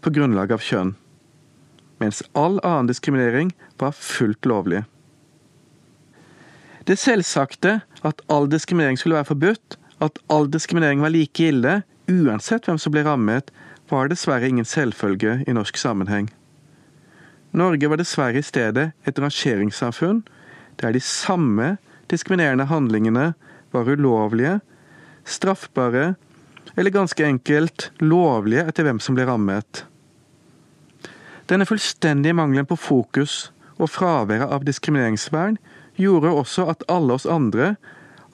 på 0.03 0.13
grunnlag 0.15 0.53
av 0.53 0.63
kjønn, 0.63 0.95
mens 2.03 2.23
all 2.35 2.59
annen 2.67 2.91
diskriminering 2.91 3.55
var 3.81 3.95
fullt 3.97 4.47
lovlig. 4.47 4.83
Det 6.85 6.99
selvsagte 7.01 7.79
at 8.05 8.21
all 8.29 8.51
diskriminering 8.53 8.99
skulle 9.01 9.17
være 9.17 9.31
forbudt, 9.31 9.79
at 10.05 10.19
all 10.29 10.51
diskriminering 10.51 11.01
var 11.01 11.15
like 11.15 11.47
ille, 11.49 11.79
uansett 12.11 12.67
hvem 12.69 12.81
som 12.83 12.93
ble 12.93 13.07
rammet, 13.07 13.49
var 13.89 14.11
dessverre 14.11 14.49
ingen 14.51 14.69
selvfølge 14.69 15.39
i 15.49 15.55
norsk 15.57 15.79
sammenheng. 15.81 16.29
Norge 17.55 17.89
var 17.89 18.01
dessverre 18.01 18.41
i 18.41 18.47
stedet 18.47 18.91
et 19.07 19.19
rangeringssamfunn 19.21 20.25
der 20.83 20.95
de 20.95 21.01
samme 21.01 21.77
diskriminerende 22.11 22.67
handlingene 22.67 23.33
var 23.75 23.91
ulovlige, 23.91 24.59
straffbare 25.25 26.15
eller 26.75 26.95
ganske 26.95 27.27
enkelt 27.27 27.91
lovlige 28.03 28.67
etter 28.67 28.87
hvem 28.87 29.01
som 29.03 29.15
ble 29.15 29.27
rammet. 29.29 29.85
Denne 31.51 31.67
fullstendige 31.69 32.35
mangelen 32.35 32.67
på 32.67 32.79
fokus 32.81 33.53
og 33.77 33.91
fraværet 33.93 34.51
av 34.51 34.65
diskrimineringsvern 34.67 35.59
gjorde 36.01 36.33
også 36.35 36.67
at 36.73 36.83
alle 36.91 37.15
oss 37.15 37.27
andre, 37.29 37.75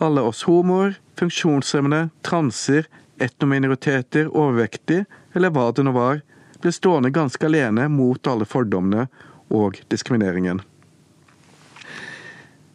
alle 0.01 0.25
oss 0.25 0.45
homoer, 0.49 0.95
funksjonshemmede, 1.21 2.09
transer, 2.25 2.87
etnominoriteter, 3.21 4.31
overvektige, 4.33 5.05
eller 5.37 5.53
hva 5.53 5.69
det 5.77 5.85
nå 5.85 5.93
var, 5.93 6.23
ble 6.61 6.73
stående 6.73 7.13
ganske 7.15 7.47
alene 7.47 7.89
mot 7.93 8.27
alle 8.31 8.47
fordommene 8.49 9.07
og 9.51 9.81
diskrimineringen. 9.93 10.63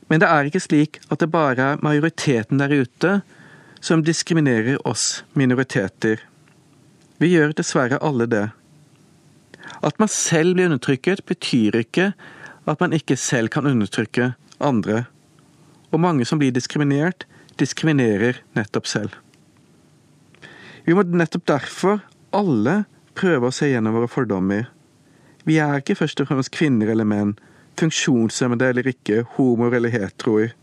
Men 0.07 0.21
det 0.21 0.29
er 0.29 0.49
ikke 0.49 0.61
slik 0.61 0.99
at 1.09 1.21
det 1.21 1.31
bare 1.33 1.71
er 1.73 1.83
majoriteten 1.85 2.61
der 2.61 2.73
ute 2.73 3.19
som 3.81 4.03
diskriminerer 4.05 4.77
oss 4.87 5.23
minoriteter. 5.33 6.21
Vi 7.17 7.31
gjør 7.31 7.55
dessverre 7.57 8.01
alle 8.03 8.27
det. 8.29 8.47
At 9.81 9.99
man 10.01 10.11
selv 10.11 10.55
blir 10.57 10.69
undertrykket, 10.69 11.25
betyr 11.25 11.77
ikke 11.81 12.11
at 12.65 12.81
man 12.81 12.93
ikke 12.93 13.17
selv 13.17 13.53
kan 13.53 13.67
undertrykke 13.69 14.33
andre. 14.59 15.05
Og 15.93 16.01
mange 16.01 16.25
som 16.25 16.41
blir 16.41 16.53
diskriminert, 16.53 17.25
diskriminerer 17.61 18.41
nettopp 18.57 18.89
selv. 18.89 19.15
Vi 20.85 20.93
må 20.93 21.05
nettopp 21.07 21.47
derfor 21.49 22.01
alle 22.35 22.83
prøve 23.17 23.49
å 23.49 23.55
se 23.55 23.69
gjennom 23.71 23.95
våre 23.97 24.11
fordommer. 24.11 24.69
Vi 25.45 25.59
er 25.61 25.79
ikke 25.79 25.97
først 25.99 26.21
og 26.21 26.29
fremst 26.29 26.53
kvinner 26.55 26.91
eller 26.91 27.07
menn, 27.07 27.35
funksjonshemmede 27.79 28.71
eller 28.71 28.87
ikke, 28.89 29.23
homoer 29.35 29.77
eller 29.79 29.93
heteroer. 29.93 30.53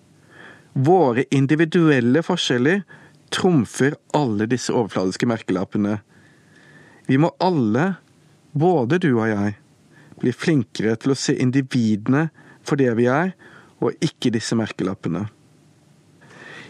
Våre 0.72 1.26
individuelle 1.30 2.22
forskjeller 2.24 2.82
trumfer 3.32 3.96
alle 4.16 4.48
disse 4.48 4.72
overfladiske 4.72 5.28
merkelappene. 5.28 5.98
Vi 7.08 7.18
må 7.20 7.32
alle, 7.42 7.94
både 8.52 9.00
du 9.02 9.12
og 9.14 9.28
jeg, 9.28 9.56
bli 10.22 10.32
flinkere 10.32 10.96
til 11.00 11.14
å 11.14 11.18
se 11.18 11.34
individene 11.40 12.28
for 12.66 12.80
det 12.80 12.92
vi 12.98 13.08
er, 13.10 13.32
og 13.82 13.96
ikke 14.04 14.30
disse 14.34 14.56
merkelappene. 14.56 15.26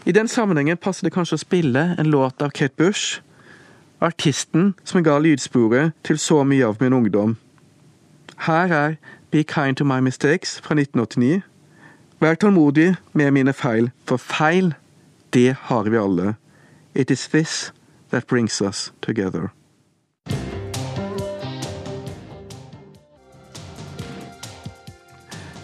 I 0.09 0.15
den 0.17 0.29
sammenhengen 0.31 0.81
passer 0.83 1.07
det 1.07 1.15
kanskje 1.15 1.37
å 1.39 1.43
spille 1.45 1.83
en 1.95 2.11
låt 2.11 2.43
av 2.43 2.51
Kate 2.57 2.75
Bush, 2.81 3.21
artisten 4.03 4.75
som 4.85 5.05
ga 5.05 5.19
lydsporet 5.19 5.93
til 6.05 6.19
så 6.19 6.43
mye 6.45 6.67
av 6.67 6.77
min 6.81 6.93
ungdom. 6.93 7.37
Her 8.47 8.73
er 8.73 8.95
Be 9.31 9.43
Kind 9.43 9.77
To 9.77 9.85
My 9.85 10.01
Mistakes 10.01 10.61
fra 10.61 10.75
1989. 10.75 11.43
Vær 12.21 12.35
tålmodig 12.35 12.95
med 13.13 13.31
mine 13.31 13.53
feil, 13.53 13.91
for 14.05 14.17
feil, 14.17 14.75
det 15.33 15.57
har 15.61 15.83
vi 15.83 15.97
alle. 15.97 16.35
It 16.95 17.11
is 17.11 17.29
this 17.29 17.73
that 18.11 18.27
brings 18.27 18.61
us 18.61 18.93
together. 19.03 19.49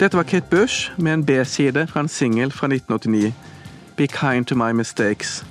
Dette 0.00 0.16
var 0.16 0.22
Kate 0.22 0.46
Bush 0.50 0.92
med 0.98 1.14
en 1.14 1.26
B-side 1.26 1.86
fra 1.86 2.00
en 2.00 2.08
singel 2.08 2.52
fra 2.52 2.66
1989, 2.66 3.32
Be 3.96 4.06
Kind 4.06 4.44
To 4.44 4.54
My 4.54 4.72
Mistakes. 4.72 5.46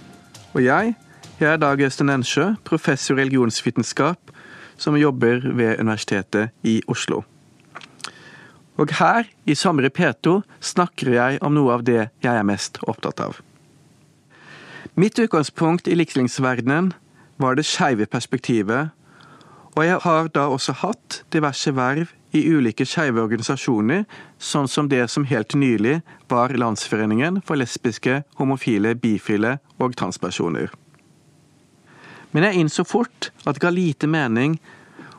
Og 0.54 0.64
jeg, 0.64 0.96
jeg 1.40 1.54
er 1.54 1.58
Dag 1.62 1.82
Øystein 1.82 2.10
Ensjø, 2.10 2.56
professor 2.66 3.14
i 3.14 3.22
religionsvitenskap, 3.22 4.18
som 4.78 4.96
jobber 4.98 5.42
ved 5.54 5.80
Universitetet 5.80 6.50
i 6.64 6.82
Oslo. 6.88 7.22
Og 8.78 8.88
her, 9.00 9.24
i 9.46 9.52
i 9.52 9.90
P2, 10.00 10.42
snakker 10.62 11.14
jeg 11.14 11.38
om 11.42 11.54
noe 11.54 11.74
av 11.74 11.84
det 11.84 12.10
jeg 12.24 12.34
er 12.34 12.44
mest 12.44 12.78
opptatt 12.88 13.20
av. 13.20 13.42
Mitt 14.96 15.20
utgangspunkt 15.20 15.88
i 15.88 15.94
likestillingsverdenen 15.94 16.94
var 17.38 17.56
det 17.56 17.66
skeive 17.66 18.06
perspektivet, 18.06 18.90
og 19.76 19.86
jeg 19.86 20.00
har 20.02 20.28
da 20.28 20.48
også 20.48 20.74
hatt 20.74 21.24
diverse 21.34 21.76
verv 21.76 22.08
i 22.34 22.50
ulike 22.50 22.86
skeive 22.86 23.22
organisasjoner, 23.22 24.06
sånn 24.40 24.68
som 24.68 24.90
det 24.90 25.06
som 25.10 25.26
helt 25.26 25.54
nylig 25.54 26.02
var 26.30 26.50
Landsforeningen 26.50 27.44
for 27.46 27.56
lesbiske, 27.56 28.24
homofile, 28.38 28.96
bifile 28.96 29.60
og 29.78 29.96
transpersoner. 29.96 30.74
Men 32.32 32.48
jeg 32.48 32.62
innså 32.62 32.86
fort 32.88 33.32
at 33.46 33.56
det 33.56 33.64
ga 33.64 33.72
lite 33.74 34.10
mening 34.10 34.58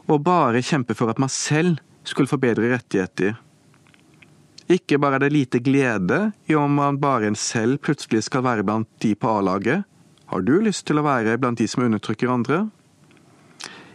å 0.09 0.19
bare 0.21 0.65
kjempe 0.65 0.97
for 0.97 1.11
at 1.13 1.21
man 1.21 1.33
selv 1.33 1.81
skulle 2.09 2.31
få 2.31 2.39
bedre 2.41 2.71
rettigheter. 2.73 3.37
Ikke 4.69 4.99
bare 5.01 5.17
er 5.17 5.25
det 5.25 5.33
lite 5.33 5.61
glede 5.65 6.33
i 6.49 6.57
om 6.57 6.75
man 6.77 6.99
bare 7.01 7.31
en 7.31 7.39
selv 7.39 7.81
plutselig 7.85 8.27
skal 8.27 8.45
være 8.45 8.65
blant 8.69 8.89
de 9.01 9.15
på 9.17 9.31
A-laget. 9.39 9.87
Har 10.29 10.45
du 10.45 10.59
lyst 10.61 10.85
til 10.89 11.01
å 11.01 11.07
være 11.07 11.39
blant 11.41 11.61
de 11.61 11.69
som 11.69 11.87
undertrykker 11.87 12.29
andre? 12.29 12.67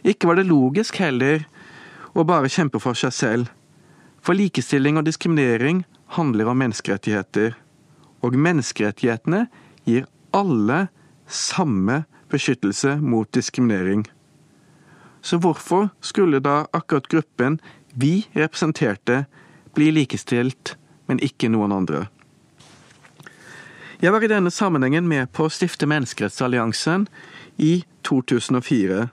Ikke 0.02 0.28
var 0.28 0.40
det 0.40 0.50
logisk 0.50 0.98
heller 0.98 1.46
å 2.18 2.26
bare 2.26 2.50
kjempe 2.50 2.82
for 2.82 2.98
seg 2.98 3.14
selv. 3.14 3.52
For 4.24 4.34
likestilling 4.38 4.98
og 4.98 5.06
diskriminering 5.06 5.84
handler 6.18 6.50
om 6.50 6.60
menneskerettigheter, 6.62 7.54
og 8.24 8.38
menneskerettighetene 8.40 9.46
gir 9.86 10.08
alle 10.34 10.88
samme 11.28 12.04
beskyttelse 12.32 12.98
mot 13.02 13.32
diskriminering. 13.32 14.06
Så 15.22 15.38
hvorfor 15.38 15.90
skulle 16.02 16.40
da 16.44 16.66
akkurat 16.74 17.08
gruppen 17.08 17.60
vi 17.94 18.28
representerte, 18.34 19.26
bli 19.74 19.92
likestilt, 19.92 20.76
men 21.08 21.22
ikke 21.24 21.50
noen 21.50 21.72
andre? 21.72 22.08
Jeg 24.04 24.12
var 24.12 24.24
i 24.26 24.28
denne 24.28 24.52
sammenhengen 24.52 25.08
med 25.08 25.32
på 25.32 25.46
å 25.48 25.52
stifte 25.54 25.88
Menneskerettsalliansen 25.88 27.06
i 27.64 27.86
2004. 28.04 29.06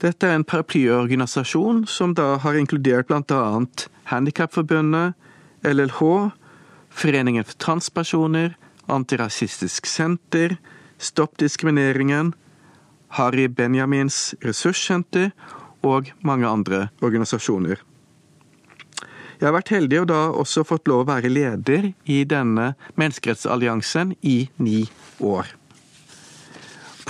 Dette 0.00 0.26
er 0.26 0.38
en 0.38 0.46
paraplyorganisasjon 0.48 1.84
som 1.86 2.14
da 2.16 2.38
har 2.40 2.56
inkludert 2.56 3.10
bl.a. 3.10 3.42
Handikapforbundet, 4.08 5.12
LLH, 5.62 6.00
Foreningen 6.92 7.44
for 7.44 7.56
transpersoner, 7.60 8.56
Antirasistisk 8.88 9.86
Senter, 9.86 10.56
Stopp 11.02 11.34
diskrimineringen, 11.42 12.30
Harry 13.18 13.48
Benjamins 13.50 14.34
ressurssenter 14.44 15.32
og 15.82 16.12
mange 16.22 16.46
andre 16.46 16.84
organisasjoner. 17.02 17.80
Jeg 19.40 19.48
har 19.48 19.56
vært 19.56 19.72
heldig 19.74 19.98
og 20.04 20.06
da 20.12 20.20
også 20.38 20.62
fått 20.62 20.86
lov 20.86 21.02
å 21.02 21.08
være 21.10 21.32
leder 21.32 21.88
i 22.06 22.20
denne 22.30 22.76
menneskerettsalliansen 22.94 24.14
i 24.22 24.36
ni 24.62 24.84
år. 25.18 25.50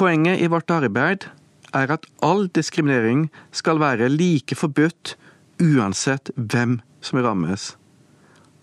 Poenget 0.01 0.41
i 0.41 0.49
vårt 0.49 0.73
arbeid 0.73 1.29
er 1.77 1.93
at 1.93 2.09
all 2.25 2.47
diskriminering 2.49 3.27
skal 3.53 3.83
være 3.83 4.09
like 4.09 4.57
forbudt 4.57 5.19
uansett 5.61 6.33
hvem 6.37 6.79
som 7.05 7.21
rammes. 7.21 7.75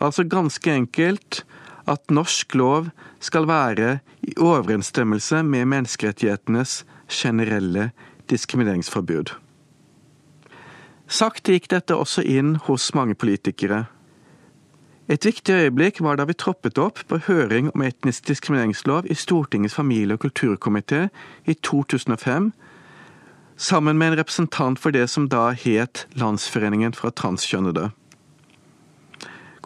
Altså 0.02 0.26
ganske 0.26 0.74
enkelt 0.74 1.44
at 1.90 2.12
norsk 2.14 2.56
lov 2.56 2.90
skal 3.20 3.48
være 3.50 4.00
i 4.22 4.36
overensstemmelse 4.38 5.44
med 5.44 5.66
menneskerettighetenes 5.74 6.84
generelle 7.10 7.90
diskrimineringsforbud. 8.30 9.34
Sakte 11.10 11.56
gikk 11.56 11.72
dette 11.74 11.98
også 11.98 12.22
inn 12.22 12.54
hos 12.68 12.92
mange 12.94 13.18
politikere. 13.18 13.88
Et 15.10 15.26
viktig 15.26 15.56
øyeblikk 15.56 16.04
var 16.06 16.20
da 16.20 16.28
vi 16.30 16.38
troppet 16.38 16.78
opp 16.78 17.02
på 17.10 17.18
høring 17.26 17.72
om 17.74 17.82
etnisk 17.82 18.28
diskrimineringslov 18.30 19.08
i 19.10 19.18
Stortingets 19.18 19.74
familie- 19.74 20.14
og 20.14 20.22
kulturkomité 20.22 21.08
i 21.50 21.56
2005, 21.58 22.52
sammen 23.58 23.98
med 23.98 24.12
en 24.12 24.20
representant 24.20 24.80
for 24.80 24.94
det 24.94 25.10
som 25.10 25.26
da 25.30 25.50
het 25.50 26.06
Landsforeningen 26.14 26.94
for 26.94 27.10
transkjønnede. 27.10 27.90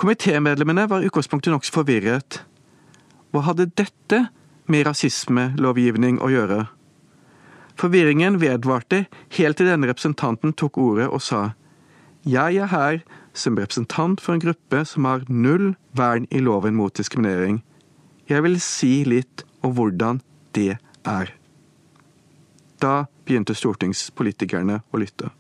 Komitémedlemmene 0.03 0.83
var 0.91 0.99
i 0.99 1.07
utgangspunktet 1.07 1.53
nokså 1.53 1.71
forvirret. 1.71 2.41
Hva 3.31 3.45
hadde 3.45 3.69
dette 3.79 4.17
med 4.67 4.81
rasismelovgivning 4.83 6.17
å 6.19 6.27
gjøre? 6.27 6.57
Forvirringen 7.79 8.35
vedvarte 8.41 9.05
helt 9.37 9.57
til 9.61 9.69
denne 9.71 9.87
representanten 9.87 10.51
tok 10.59 10.79
ordet 10.83 11.05
og 11.07 11.23
sa 11.23 11.53
Jeg 12.27 12.59
er 12.65 12.67
her 12.73 12.99
som 13.31 13.55
representant 13.55 14.19
for 14.19 14.35
en 14.35 14.43
gruppe 14.43 14.81
som 14.91 15.07
har 15.07 15.23
null 15.29 15.71
vern 15.95 16.27
i 16.35 16.43
loven 16.43 16.75
mot 16.75 16.91
diskriminering. 16.99 17.61
Jeg 18.27 18.43
vil 18.43 18.59
si 18.59 19.05
litt 19.07 19.45
om 19.63 19.71
hvordan 19.71 20.19
det 20.51 20.81
er. 21.07 21.31
Da 22.83 23.05
begynte 23.23 23.55
stortingspolitikerne 23.55 24.81
å 24.83 24.99
lytte. 24.99 25.31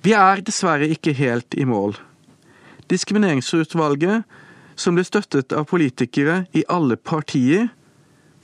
Vi 0.00 0.16
er 0.16 0.40
dessverre 0.40 0.88
ikke 0.88 1.12
helt 1.20 1.60
i 1.60 1.68
mål. 1.68 2.00
Diskrimineringsutvalget, 2.92 4.24
som 4.76 4.96
ble 4.96 5.04
støttet 5.06 5.54
av 5.54 5.68
politikere 5.70 6.44
i 6.52 6.64
alle 6.68 6.96
partier, 6.96 7.70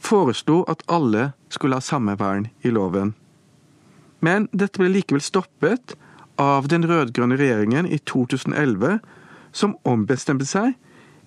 foreslo 0.01 0.63
at 0.71 0.85
alle 0.89 1.33
skulle 1.53 1.77
ha 1.77 1.85
samme 1.85 2.17
vern 2.21 2.49
i 2.65 2.73
loven. 2.73 3.15
Men 4.21 4.49
dette 4.53 4.81
ble 4.81 4.91
likevel 4.93 5.23
stoppet 5.25 5.97
av 6.41 6.69
den 6.73 6.87
rød-grønne 6.89 7.37
regjeringen 7.41 7.89
i 7.89 7.99
2011, 8.09 9.01
som 9.53 9.77
ombestemte 9.85 10.47
seg 10.49 10.77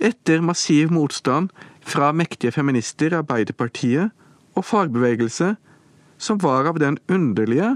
etter 0.03 0.41
massiv 0.41 0.91
motstand 0.91 1.51
fra 1.85 2.11
mektige 2.15 2.53
feminister 2.55 3.13
i 3.13 3.19
Arbeiderpartiet 3.19 4.13
og 4.57 4.65
fagbevegelse, 4.65 5.53
som 6.17 6.39
var 6.41 6.69
av 6.69 6.79
den 6.81 6.97
underlige 7.11 7.75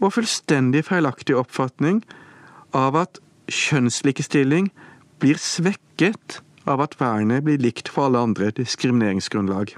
og 0.00 0.14
fullstendig 0.16 0.84
feilaktige 0.88 1.38
oppfatning 1.40 2.02
av 2.76 2.96
at 2.98 3.20
kjønnslikestilling 3.50 4.70
blir 5.22 5.38
svekket 5.40 6.40
av 6.68 6.80
at 6.84 6.96
vernet 7.00 7.44
blir 7.44 7.60
likt 7.60 7.90
for 7.92 8.08
alle 8.08 8.22
andre 8.24 8.50
diskrimineringsgrunnlag. 8.56 9.74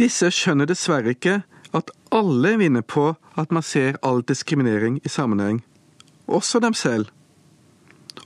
Disse 0.00 0.30
skjønner 0.34 0.68
dessverre 0.68 1.14
ikke 1.14 1.42
at 1.74 1.90
alle 2.14 2.54
vinner 2.58 2.82
på 2.86 3.12
at 3.38 3.52
man 3.54 3.62
ser 3.66 3.98
all 4.02 4.22
diskriminering 4.26 5.00
i 5.04 5.10
sammenheng, 5.10 5.62
også 6.26 6.60
dem 6.62 6.74
selv, 6.74 7.10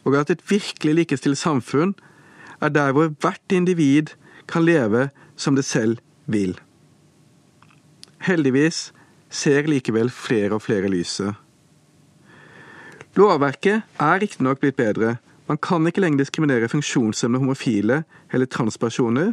og 0.04 0.16
at 0.16 0.30
et 0.30 0.44
virkelig 0.50 0.94
likestilt 0.94 1.38
samfunn 1.40 1.94
er 2.60 2.72
der 2.72 2.92
hvor 2.92 3.10
hvert 3.20 3.52
individ 3.52 4.14
kan 4.48 4.64
leve 4.64 5.08
som 5.36 5.56
det 5.56 5.64
selv 5.64 5.98
vil. 6.26 6.58
Heldigvis 8.20 8.92
ser 9.30 9.68
likevel 9.68 10.10
flere 10.10 10.56
og 10.56 10.62
flere 10.62 10.88
lyset. 10.88 11.34
Lovverket 13.18 13.82
er 13.98 14.20
riktignok 14.22 14.60
blitt 14.62 14.76
bedre. 14.78 15.16
Man 15.48 15.58
kan 15.58 15.86
ikke 15.88 16.04
lenger 16.04 16.22
diskriminere 16.22 16.68
funksjonshemmede 16.70 17.42
homofile 17.42 18.02
eller 18.32 18.46
transpersoner, 18.46 19.32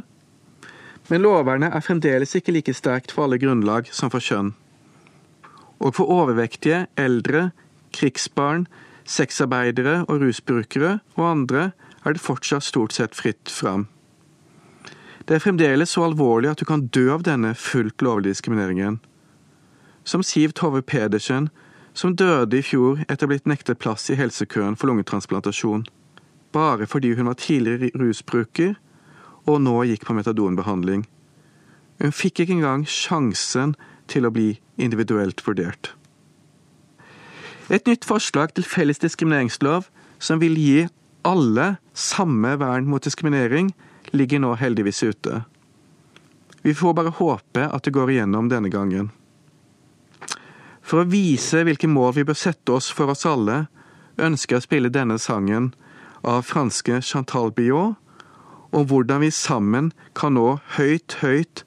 men 1.10 1.22
lovvernet 1.22 1.76
er 1.76 1.84
fremdeles 1.86 2.34
ikke 2.38 2.56
like 2.56 2.74
sterkt 2.74 3.14
for 3.14 3.28
alle 3.28 3.38
grunnlag 3.38 3.92
som 3.94 4.10
for 4.10 4.24
kjønn. 4.24 4.56
Og 5.78 5.94
for 5.98 6.10
overvektige, 6.10 6.88
eldre, 6.98 7.52
krigsbarn, 7.94 8.66
sexarbeidere 9.06 10.00
og 10.08 10.24
rusbrukere 10.24 11.00
og 11.16 11.28
andre 11.30 11.68
er 12.06 12.16
det 12.16 12.24
fortsatt 12.24 12.66
stort 12.66 12.96
sett 12.96 13.14
fritt 13.14 13.52
fram. 13.52 13.86
Det 15.26 15.38
er 15.38 15.44
fremdeles 15.46 15.94
så 15.94 16.08
alvorlig 16.08 16.52
at 16.52 16.62
du 16.62 16.66
kan 16.66 16.88
dø 16.88 17.12
av 17.14 17.26
denne 17.26 17.54
fullt 17.58 18.02
lovlige 18.02 18.34
diskrimineringen. 18.34 18.98
Som 20.06 20.24
Siv 20.24 20.54
Tove 20.58 20.82
Pedersen, 20.82 21.50
som 21.96 22.16
døde 22.16 22.60
i 22.60 22.66
fjor 22.66 23.02
etter 23.08 23.30
blitt 23.32 23.48
nektet 23.48 23.80
plass 23.80 24.10
i 24.12 24.18
helsekøen 24.20 24.76
for 24.76 24.92
lungetransplantasjon, 24.92 25.86
bare 26.56 26.88
fordi 26.88 27.14
hun 27.16 27.30
var 27.32 27.40
tidligere 27.40 27.92
rusbruker 27.96 28.76
og 29.46 29.62
nå 29.64 29.76
gikk 29.90 30.06
på 30.08 30.16
metadonbehandling. 30.18 31.06
Hun 32.04 32.12
fikk 32.12 32.44
ikke 32.44 32.58
engang 32.58 32.84
sjansen 32.90 33.76
til 34.12 34.28
å 34.28 34.34
bli 34.34 34.58
individuelt 34.76 35.42
vurdert. 35.48 35.94
Et 37.72 37.88
nytt 37.88 38.06
forslag 38.06 38.54
til 38.54 38.68
felles 38.68 39.02
diskrimineringslov 39.02 39.88
som 40.22 40.42
vil 40.44 40.58
gi 40.60 40.86
alle 41.26 41.76
samme 41.98 42.54
vern 42.62 42.86
mot 42.90 43.04
diskriminering, 43.04 43.72
ligger 44.14 44.44
nå 44.44 44.54
heldigvis 44.60 45.02
ute. 45.04 45.42
Vi 46.62 46.74
får 46.78 46.94
bare 46.98 47.14
håpe 47.18 47.66
at 47.66 47.86
det 47.86 47.94
går 47.96 48.12
igjennom 48.14 48.52
denne 48.52 48.70
gangen. 48.74 49.10
For 50.86 51.02
å 51.02 51.10
vise 51.10 51.64
hvilke 51.66 51.90
mål 51.90 52.14
vi 52.20 52.26
bør 52.28 52.38
sette 52.38 52.76
oss 52.78 52.92
for 52.94 53.10
oss 53.10 53.26
alle, 53.26 53.66
ønsker 54.22 54.56
jeg 54.56 54.62
å 54.62 54.66
spille 54.68 54.94
denne 54.94 55.18
sangen 55.20 55.72
av 56.26 56.46
franske 56.46 57.02
Chantal 57.04 57.52
Biot 57.56 57.98
og 58.76 58.90
hvordan 58.90 59.24
vi 59.24 59.32
sammen 59.34 59.92
kan 60.18 60.36
nå 60.36 60.60
høyt, 60.76 61.18
høyt, 61.22 61.64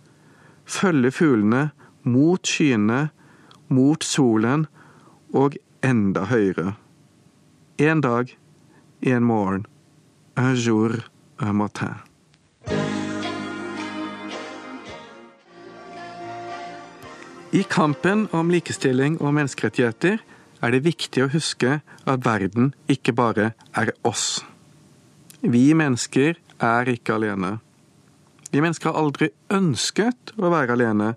følge 0.69 1.13
fuglene 1.15 1.69
mot 2.05 2.45
skyene, 2.47 3.09
mot 3.69 4.05
solen 4.05 4.67
og 5.33 5.57
enda 5.85 6.27
høyere. 6.29 6.75
En 7.79 8.03
dag, 8.05 8.35
en 9.01 9.25
morgen, 9.25 9.65
un 10.37 10.55
jour, 10.57 11.01
un 11.41 11.57
matin. 11.57 12.08
I 17.51 17.63
kampen 17.65 18.27
om 18.37 18.51
likestilling 18.53 19.15
og 19.25 19.33
menneskerettigheter 19.33 20.19
er 20.61 20.73
det 20.75 20.83
viktig 20.85 21.23
å 21.25 21.31
huske 21.33 21.79
at 21.81 22.27
verden 22.27 22.75
ikke 22.93 23.15
bare 23.17 23.55
er 23.73 23.93
oss. 24.05 24.43
Vi 25.41 25.71
mennesker 25.73 26.37
er 26.61 26.91
ikke 26.93 27.17
alene. 27.17 27.55
Vi 28.53 28.61
mennesker 28.61 28.91
har 28.91 29.01
aldri 29.01 29.31
ønsket 29.49 30.35
å 30.37 30.51
være 30.53 30.77
alene. 30.77 31.15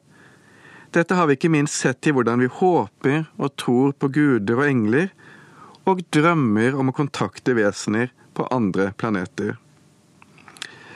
Dette 0.96 1.20
har 1.20 1.28
vi 1.28 1.36
ikke 1.36 1.52
minst 1.52 1.76
sett 1.84 2.08
i 2.08 2.15
hvordan 2.15 2.39
vi 2.46 2.48
håper 2.62 3.28
og 3.36 3.52
tror 3.60 3.91
på 3.91 4.13
guder 4.15 4.63
og 4.63 4.70
engler, 4.70 5.12
og 5.84 6.00
drømmer 6.15 6.80
om 6.80 6.94
å 6.94 6.96
kontakte 6.96 7.58
vesener 7.60 8.15
på 8.38 8.48
andre 8.56 8.94
planeter. 8.96 9.58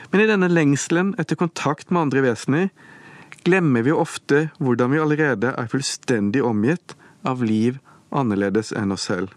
Men 0.08 0.24
i 0.24 0.32
denne 0.32 0.48
lengselen 0.48 1.12
etter 1.20 1.36
kontakt 1.36 1.90
med 1.90 2.06
andre 2.06 2.24
vesener 2.24 2.70
glemmer 3.46 3.86
vi 3.86 3.94
ofte 3.94 4.48
hvordan 4.58 4.90
vi 4.92 5.00
allerede 5.02 5.52
er 5.54 5.70
fullstendig 5.70 6.42
omgitt 6.44 6.96
av 7.26 7.44
liv 7.46 7.78
annerledes 8.10 8.72
enn 8.74 8.94
oss 8.94 9.06
selv. 9.06 9.30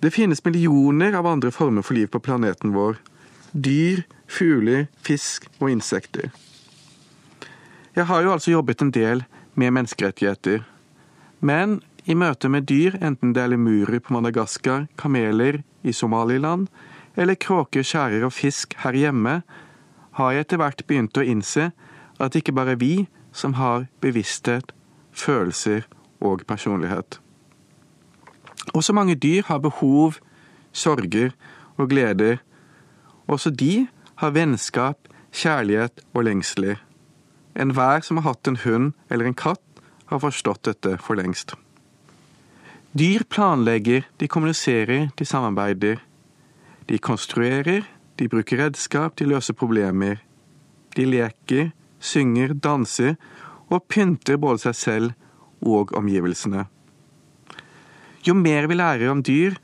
Det 0.00 0.12
finnes 0.14 0.44
millioner 0.44 1.16
av 1.18 1.26
andre 1.26 1.50
former 1.52 1.84
for 1.84 1.98
liv 1.98 2.08
på 2.12 2.22
planeten 2.22 2.72
vår. 2.72 3.00
Dyr, 3.52 4.04
fugler, 4.30 4.86
fisk 5.02 5.48
og 5.58 5.72
insekter. 5.72 6.30
Jeg 7.96 8.06
har 8.06 8.22
jo 8.22 8.32
altså 8.32 8.52
jobbet 8.54 8.84
en 8.84 8.92
del 8.94 9.24
med 9.58 9.74
menneskerettigheter. 9.74 10.62
Men 11.40 11.80
i 12.06 12.14
møte 12.14 12.48
med 12.48 12.68
dyr, 12.70 12.94
enten 13.02 13.34
det 13.34 13.42
er 13.42 13.52
lemurer 13.52 13.98
på 14.00 14.14
Madagaskar, 14.14 14.86
kameler 14.96 15.62
i 15.82 15.92
Somaliland 15.92 16.68
eller 17.18 17.34
kråker, 17.34 17.82
skjærer 17.82 18.22
og 18.22 18.32
fisk 18.32 18.76
her 18.84 18.94
hjemme, 18.94 19.40
har 20.14 20.32
jeg 20.32 20.46
etter 20.46 20.60
hvert 20.62 20.84
begynt 20.86 21.18
å 21.18 21.26
innse 21.26 21.72
at 22.18 22.32
det 22.32 22.42
ikke 22.42 22.56
bare 22.58 22.74
er 22.76 22.82
vi 22.82 23.08
som 23.32 23.54
har 23.54 23.86
bevissthet, 24.00 24.72
følelser 25.12 25.86
og 26.20 26.42
personlighet. 26.48 27.20
Også 28.74 28.92
mange 28.92 29.14
dyr 29.14 29.42
har 29.46 29.58
behov, 29.58 30.14
sorger 30.72 31.30
og 31.76 31.88
gleder. 31.88 32.36
Også 33.26 33.50
de 33.50 33.86
har 34.16 34.30
vennskap, 34.30 34.98
kjærlighet 35.32 36.02
og 36.14 36.24
lengsler. 36.24 36.76
Enhver 37.56 38.00
som 38.00 38.16
har 38.16 38.30
hatt 38.30 38.48
en 38.48 38.60
hund 38.64 38.92
eller 39.10 39.26
en 39.26 39.34
katt, 39.34 39.62
har 40.08 40.22
forstått 40.22 40.64
dette 40.64 40.96
for 41.04 41.18
lengst. 41.18 41.54
Dyr 42.98 43.26
planlegger, 43.28 44.06
de 44.20 44.28
kommuniserer, 44.28 45.10
de 45.18 45.24
samarbeider. 45.24 46.00
De 46.88 46.98
konstruerer, 46.98 47.84
de 48.18 48.28
bruker 48.28 48.64
redskap, 48.64 49.18
de 49.18 49.28
løser 49.28 49.54
problemer. 49.54 50.22
De 50.96 51.04
leker, 51.04 51.70
synger, 52.00 52.54
danser 52.54 53.16
og 53.68 53.84
pynter 53.90 54.38
både 54.40 54.68
seg 54.68 54.76
selv 54.76 55.64
og 55.64 55.92
omgivelsene. 55.96 56.66
Jo 58.26 58.34
mer 58.34 58.68
vi 58.68 58.78
lærer 58.78 59.10
om 59.12 59.22
dyr, 59.24 59.56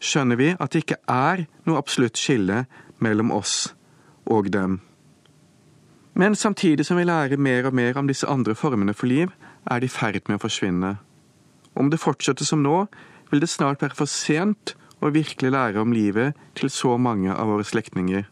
skjønner 0.00 0.38
vi 0.38 0.52
at 0.54 0.72
det 0.72 0.84
ikke 0.84 1.00
er 1.10 1.46
noe 1.66 1.80
absolutt 1.80 2.18
skille 2.18 2.64
mellom 3.02 3.32
oss 3.34 3.72
og 4.28 4.50
dem. 4.54 4.80
Men 6.18 6.34
samtidig 6.34 6.86
som 6.86 6.98
vi 6.98 7.06
lærer 7.06 7.38
mer 7.38 7.68
og 7.68 7.76
mer 7.78 7.98
om 7.98 8.08
disse 8.10 8.26
andre 8.26 8.56
formene 8.58 8.94
for 8.94 9.06
liv, 9.10 9.30
er 9.70 9.80
de 9.80 9.86
i 9.86 9.92
ferd 9.92 10.24
med 10.26 10.38
å 10.38 10.42
forsvinne. 10.42 10.96
Om 11.78 11.92
det 11.92 12.00
fortsetter 12.02 12.46
som 12.48 12.64
nå, 12.64 12.86
vil 13.30 13.42
det 13.44 13.50
snart 13.52 13.82
være 13.84 13.94
for 13.94 14.10
sent 14.10 14.74
å 14.98 15.12
virkelig 15.14 15.52
lære 15.54 15.82
om 15.82 15.92
livet 15.94 16.34
til 16.58 16.72
så 16.72 16.96
mange 16.98 17.30
av 17.30 17.52
våre 17.52 17.66
slektninger. 17.66 18.26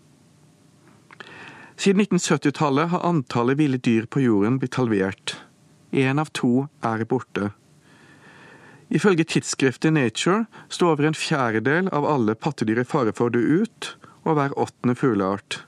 Siden 1.76 2.00
1970-tallet 2.00 2.88
har 2.88 3.04
antallet 3.04 3.58
ville 3.58 3.78
dyr 3.78 4.06
på 4.06 4.20
jorden 4.24 4.58
blitt 4.58 4.78
halvert. 4.80 5.36
Én 5.92 6.18
av 6.18 6.32
to 6.32 6.68
er 6.80 7.04
borte. 7.04 7.50
Ifølge 8.88 9.26
tidsskriftet 9.28 9.92
Nature 9.92 10.46
står 10.72 10.94
over 10.94 11.08
en 11.08 11.18
fjerdedel 11.18 11.90
av 11.92 12.06
alle 12.06 12.34
pattedyr 12.34 12.80
i 12.80 12.86
fare 12.86 13.12
for 13.12 13.28
å 13.28 13.34
dø 13.34 13.62
ut, 13.62 13.90
og 14.24 14.38
hver 14.38 14.56
åttende 14.58 14.96
fugleart. 14.96 15.60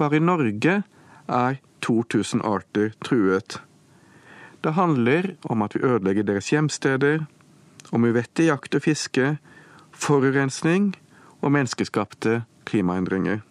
Bare 0.00 0.16
i 0.16 0.24
Norge 0.24 0.80
er 1.28 1.60
2000 1.84 2.42
arter 2.46 2.94
truet. 3.04 3.60
Det 4.62 4.74
handler 4.78 5.34
om 5.42 5.62
at 5.62 5.76
vi 5.76 5.84
ødelegger 5.84 6.26
deres 6.26 6.52
hjemsteder, 6.54 7.26
om 7.90 8.06
uvettig 8.08 8.48
jakt 8.48 8.74
og 8.78 8.86
fiske, 8.86 9.36
forurensning 9.92 10.92
og 11.42 11.52
menneskeskapte 11.52 12.44
klimaendringer. 12.64 13.42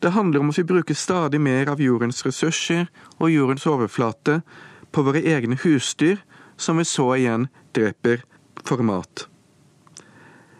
Det 0.00 0.12
handler 0.12 0.40
om 0.40 0.50
at 0.50 0.58
vi 0.58 0.64
bruker 0.64 0.94
stadig 0.94 1.40
mer 1.40 1.70
av 1.72 1.80
jordens 1.80 2.20
ressurser 2.26 2.88
og 3.16 3.30
jordens 3.32 3.66
overflate 3.66 4.40
på 4.92 5.04
våre 5.06 5.22
egne 5.24 5.56
husdyr, 5.62 6.20
som 6.56 6.76
vi 6.80 6.84
så 6.88 7.08
igjen 7.16 7.48
dreper 7.76 8.22
for 8.64 8.82
mat. 8.84 9.26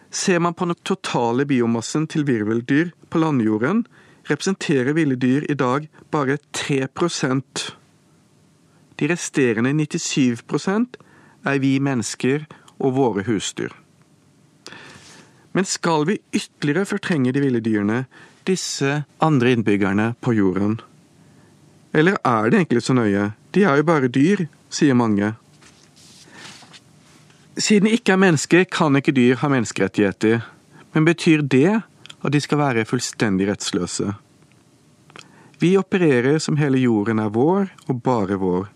Ser 0.09 0.39
man 0.39 0.53
på 0.53 0.65
den 0.65 0.77
totale 0.83 1.45
biomassen 1.45 2.07
til 2.07 2.25
virveldyr 2.25 2.93
på 3.09 3.21
landjorden, 3.21 3.85
representerer 4.29 4.93
ville 4.97 5.15
dyr 5.15 5.45
i 5.49 5.55
dag 5.57 5.89
bare 6.11 6.37
3% 6.53 7.73
De 8.97 9.07
resterende 9.07 9.69
97% 9.77 10.97
er 11.45 11.59
vi 11.61 11.77
mennesker 11.79 12.47
og 12.79 12.95
våre 12.95 13.23
husdyr. 13.27 13.69
Men 15.53 15.65
skal 15.65 16.05
vi 16.09 16.17
ytterligere 16.33 16.85
fortrenge 16.85 17.31
de 17.33 17.41
ville 17.41 17.61
dyrene, 17.61 18.05
disse 18.47 19.01
andre 19.23 19.51
innbyggerne 19.53 20.13
på 20.23 20.33
jorden? 20.37 20.77
Eller 21.93 22.17
er 22.23 22.49
det 22.49 22.61
egentlig 22.61 22.83
så 22.85 22.95
nøye? 22.97 23.31
De 23.55 23.63
er 23.63 23.79
jo 23.79 23.87
bare 23.87 24.11
dyr, 24.11 24.47
sier 24.69 24.97
mange. 24.97 25.33
Siden 27.57 27.87
de 27.87 27.95
ikke 27.97 28.13
er 28.13 28.21
mennesker, 28.21 28.65
kan 28.69 28.95
ikke 28.99 29.15
dyr 29.17 29.39
ha 29.41 29.49
menneskerettigheter. 29.49 30.43
Men 30.93 31.07
betyr 31.07 31.41
det 31.41 31.81
at 32.21 32.33
de 32.33 32.41
skal 32.41 32.61
være 32.61 32.85
fullstendig 32.85 33.47
rettsløse? 33.49 34.13
Vi 35.57 35.73
opererer 35.77 36.37
som 36.37 36.59
hele 36.61 36.77
jorden 36.77 37.19
er 37.19 37.33
vår, 37.33 37.71
og 37.89 38.01
bare 38.05 38.37
vår. 38.37 38.67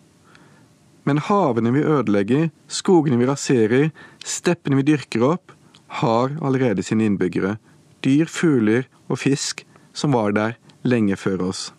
Men 1.05 1.21
havene 1.21 1.73
vi 1.73 1.83
ødelegger, 1.85 2.49
skogene 2.69 3.19
vi 3.21 3.27
raserer, 3.29 3.91
steppene 4.25 4.79
vi 4.79 4.87
dyrker 4.89 5.27
opp, 5.33 5.53
har 6.01 6.33
allerede 6.41 6.81
sine 6.85 7.05
innbyggere. 7.05 7.57
Dyr, 8.05 8.25
fugler 8.25 8.87
og 9.07 9.21
fisk 9.21 9.65
som 9.93 10.15
var 10.15 10.33
der 10.35 10.57
lenge 10.87 11.17
før 11.19 11.47
oss. 11.51 11.69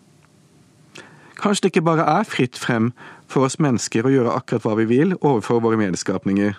Kanskje 1.39 1.65
det 1.65 1.73
ikke 1.73 1.87
bare 1.89 2.05
er 2.07 2.27
fritt 2.27 2.59
frem 2.59 2.91
for 3.27 3.47
oss 3.47 3.59
mennesker 3.59 4.05
å 4.05 4.13
gjøre 4.13 4.35
akkurat 4.37 4.63
hva 4.63 4.77
vi 4.79 4.87
vil 4.87 5.15
overfor 5.19 5.63
våre 5.63 5.79
medskapninger. 5.81 6.55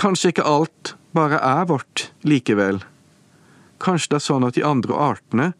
Kanskje 0.00 0.32
ikke 0.32 0.48
alt 0.48 0.94
bare 1.14 1.38
er 1.38 1.68
vårt 1.70 2.08
likevel. 2.26 2.80
Kanskje 3.78 4.14
det 4.14 4.18
er 4.18 4.24
sånn 4.26 4.46
at 4.48 4.56
de 4.58 4.64
andre 4.66 4.96
artene 4.98 5.52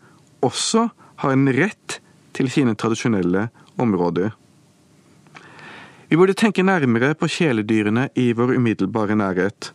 også 0.42 0.88
har 1.22 1.36
en 1.36 1.46
rett 1.54 2.00
til 2.34 2.50
sine 2.50 2.74
tradisjonelle 2.74 3.46
områder. 3.78 4.32
Vi 6.10 6.18
burde 6.18 6.34
tenke 6.38 6.62
nærmere 6.66 7.14
på 7.18 7.30
kjæledyrene 7.30 8.08
i 8.18 8.32
vår 8.36 8.56
umiddelbare 8.58 9.16
nærhet. 9.18 9.70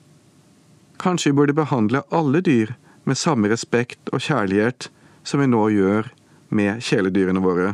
Kanskje 0.99 1.31
vi 1.31 1.39
burde 1.39 1.55
behandle 1.55 2.03
alle 2.15 2.43
dyr 2.43 2.75
med 3.09 3.19
samme 3.19 3.49
respekt 3.51 4.11
og 4.13 4.23
kjærlighet 4.23 4.89
som 5.27 5.41
vi 5.41 5.49
nå 5.49 5.65
gjør 5.73 6.09
med 6.55 6.81
kjæledyrene 6.83 7.41
våre. 7.43 7.73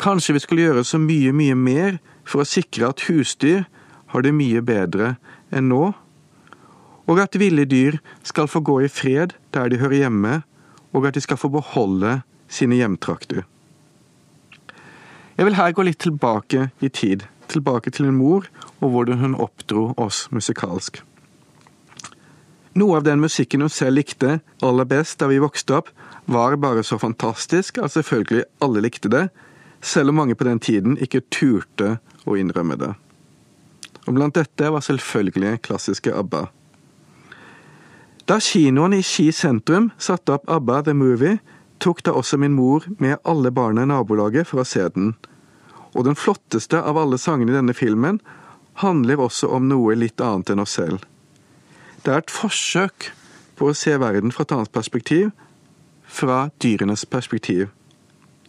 Kanskje 0.00 0.36
vi 0.36 0.42
skulle 0.44 0.68
gjøre 0.68 0.84
så 0.86 1.00
mye, 1.00 1.32
mye 1.36 1.56
mer 1.56 1.98
for 2.24 2.42
å 2.42 2.48
sikre 2.48 2.88
at 2.92 3.04
husdyr 3.08 3.66
har 4.12 4.24
det 4.24 4.32
mye 4.36 4.62
bedre 4.64 5.14
enn 5.52 5.68
nå, 5.72 5.90
og 7.10 7.20
at 7.20 7.36
ville 7.40 7.66
dyr 7.68 7.98
skal 8.26 8.48
få 8.48 8.62
gå 8.64 8.80
i 8.84 8.92
fred 8.92 9.34
der 9.54 9.68
de 9.70 9.80
hører 9.82 10.04
hjemme, 10.04 10.40
og 10.94 11.06
at 11.06 11.18
de 11.18 11.22
skal 11.22 11.38
få 11.40 11.50
beholde 11.52 12.20
sine 12.50 12.78
hjemtrakter. 12.78 13.44
Jeg 15.36 15.46
vil 15.46 15.56
her 15.58 15.72
gå 15.72 15.84
litt 15.86 16.00
tilbake 16.02 16.70
i 16.80 16.88
tid, 16.88 17.26
tilbake 17.50 17.92
til 17.94 18.10
en 18.10 18.18
mor 18.18 18.48
og 18.80 18.90
hvordan 18.92 19.22
hun 19.22 19.38
oppdro 19.38 19.90
oss 20.00 20.26
musikalsk. 20.34 21.02
Noe 22.78 23.00
av 23.00 23.06
den 23.06 23.20
musikken 23.20 23.64
hun 23.64 23.72
selv 23.72 23.98
likte 23.98 24.38
aller 24.62 24.86
best 24.86 25.18
da 25.18 25.26
vi 25.30 25.40
vokste 25.42 25.80
opp, 25.80 25.90
var 26.30 26.54
bare 26.62 26.84
så 26.86 26.98
fantastisk 27.02 27.80
at 27.82 27.96
selvfølgelig 27.96 28.44
alle 28.62 28.84
likte 28.84 29.10
det, 29.10 29.28
selv 29.80 30.12
om 30.12 30.20
mange 30.20 30.36
på 30.38 30.46
den 30.46 30.60
tiden 30.62 30.98
ikke 31.00 31.24
turte 31.32 31.96
å 32.28 32.36
innrømme 32.38 32.76
det. 32.78 32.92
Og 34.06 34.14
blant 34.14 34.36
dette 34.38 34.70
var 34.70 34.84
selvfølgelig 34.84 35.58
klassiske 35.66 36.14
ABBA. 36.14 36.46
Da 38.30 38.38
kinoen 38.38 38.94
i 38.94 39.02
Ski 39.02 39.32
sentrum 39.34 39.90
satte 39.98 40.36
opp 40.36 40.46
ABBA 40.46 40.82
The 40.86 40.94
Movie, 40.94 41.40
tok 41.82 42.04
da 42.06 42.14
også 42.14 42.38
min 42.38 42.54
mor 42.54 42.84
med 43.02 43.18
alle 43.24 43.50
barna 43.50 43.82
i 43.82 43.90
nabolaget 43.90 44.46
for 44.46 44.62
å 44.62 44.68
se 44.68 44.84
den. 44.94 45.16
Og 45.96 46.06
den 46.06 46.14
flotteste 46.14 46.78
av 46.78 47.00
alle 47.00 47.18
sangene 47.18 47.50
i 47.50 47.56
denne 47.56 47.74
filmen 47.74 48.20
handler 48.84 49.24
også 49.26 49.50
om 49.50 49.66
noe 49.66 49.96
litt 49.98 50.22
annet 50.22 50.52
enn 50.52 50.62
oss 50.62 50.76
selv. 50.78 51.02
Det 52.04 52.12
er 52.12 52.22
et 52.22 52.32
forsøk 52.32 53.10
på 53.58 53.68
å 53.68 53.76
se 53.76 53.92
verden 54.00 54.32
fra 54.32 54.46
et 54.46 54.54
annet 54.56 54.72
perspektiv, 54.72 55.30
fra 56.08 56.48
dyrenes 56.62 57.04
perspektiv. 57.04 57.68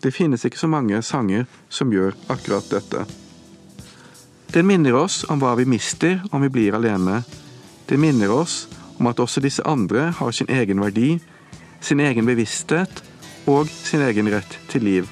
Det 0.01 0.13
finnes 0.15 0.45
ikke 0.47 0.59
så 0.61 0.69
mange 0.71 1.01
sanger 1.03 1.45
som 1.69 1.91
gjør 1.93 2.15
akkurat 2.31 2.69
dette. 2.71 3.03
Den 4.51 4.67
minner 4.67 4.95
oss 4.97 5.21
om 5.29 5.39
hva 5.39 5.53
vi 5.59 5.67
mister 5.67 6.23
om 6.31 6.41
vi 6.43 6.49
blir 6.51 6.75
alene. 6.75 7.21
Den 7.87 8.01
minner 8.01 8.31
oss 8.33 8.65
om 8.97 9.07
at 9.11 9.19
også 9.19 9.43
disse 9.43 9.63
andre 9.67 10.09
har 10.17 10.31
sin 10.31 10.49
egen 10.49 10.81
verdi, 10.81 11.19
sin 11.81 11.99
egen 11.99 12.25
bevissthet 12.25 13.03
og 13.51 13.67
sin 13.67 14.03
egen 14.05 14.31
rett 14.31 14.57
til 14.71 14.83
liv. 14.87 15.09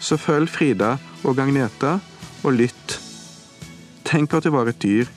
Så 0.00 0.16
følg 0.16 0.48
Frida 0.48 0.96
og 1.24 1.38
Agneta, 1.38 1.98
og 2.40 2.56
lytt. 2.56 2.96
Tenk 4.08 4.32
at 4.32 4.46
det 4.46 4.52
var 4.54 4.68
et 4.70 4.80
dyr, 4.80 5.10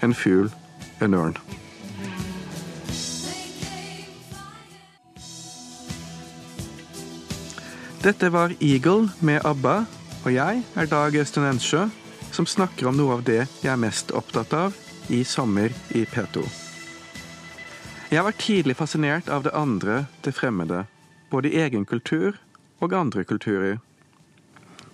en 0.00 0.14
fugl, 0.16 0.48
en 1.00 1.16
ørn. 1.16 1.38
Dette 8.00 8.30
var 8.32 8.54
Eagle 8.64 9.10
med 9.20 9.44
ABBA, 9.44 9.84
og 10.24 10.32
jeg 10.32 10.62
er 10.76 10.86
Dag 10.88 11.16
Østen 11.20 11.44
Ensjø 11.44 11.88
som 12.32 12.46
snakker 12.46 12.88
om 12.88 12.96
noe 12.96 13.18
av 13.18 13.24
det 13.26 13.42
jeg 13.60 13.70
er 13.72 13.80
mest 13.80 14.12
opptatt 14.16 14.54
av 14.56 14.76
i 15.10 15.22
sommer 15.26 15.72
i 15.96 16.04
P2. 16.08 16.44
Jeg 18.10 18.24
var 18.26 18.38
tidlig 18.38 18.76
fascinert 18.78 19.28
av 19.28 19.44
det 19.46 19.52
andre, 19.54 20.04
det 20.24 20.34
fremmede. 20.34 20.84
Både 21.30 21.50
i 21.50 21.60
egen 21.62 21.84
kultur 21.86 22.38
og 22.80 22.94
andre 22.94 23.24
kulturer. 23.24 23.78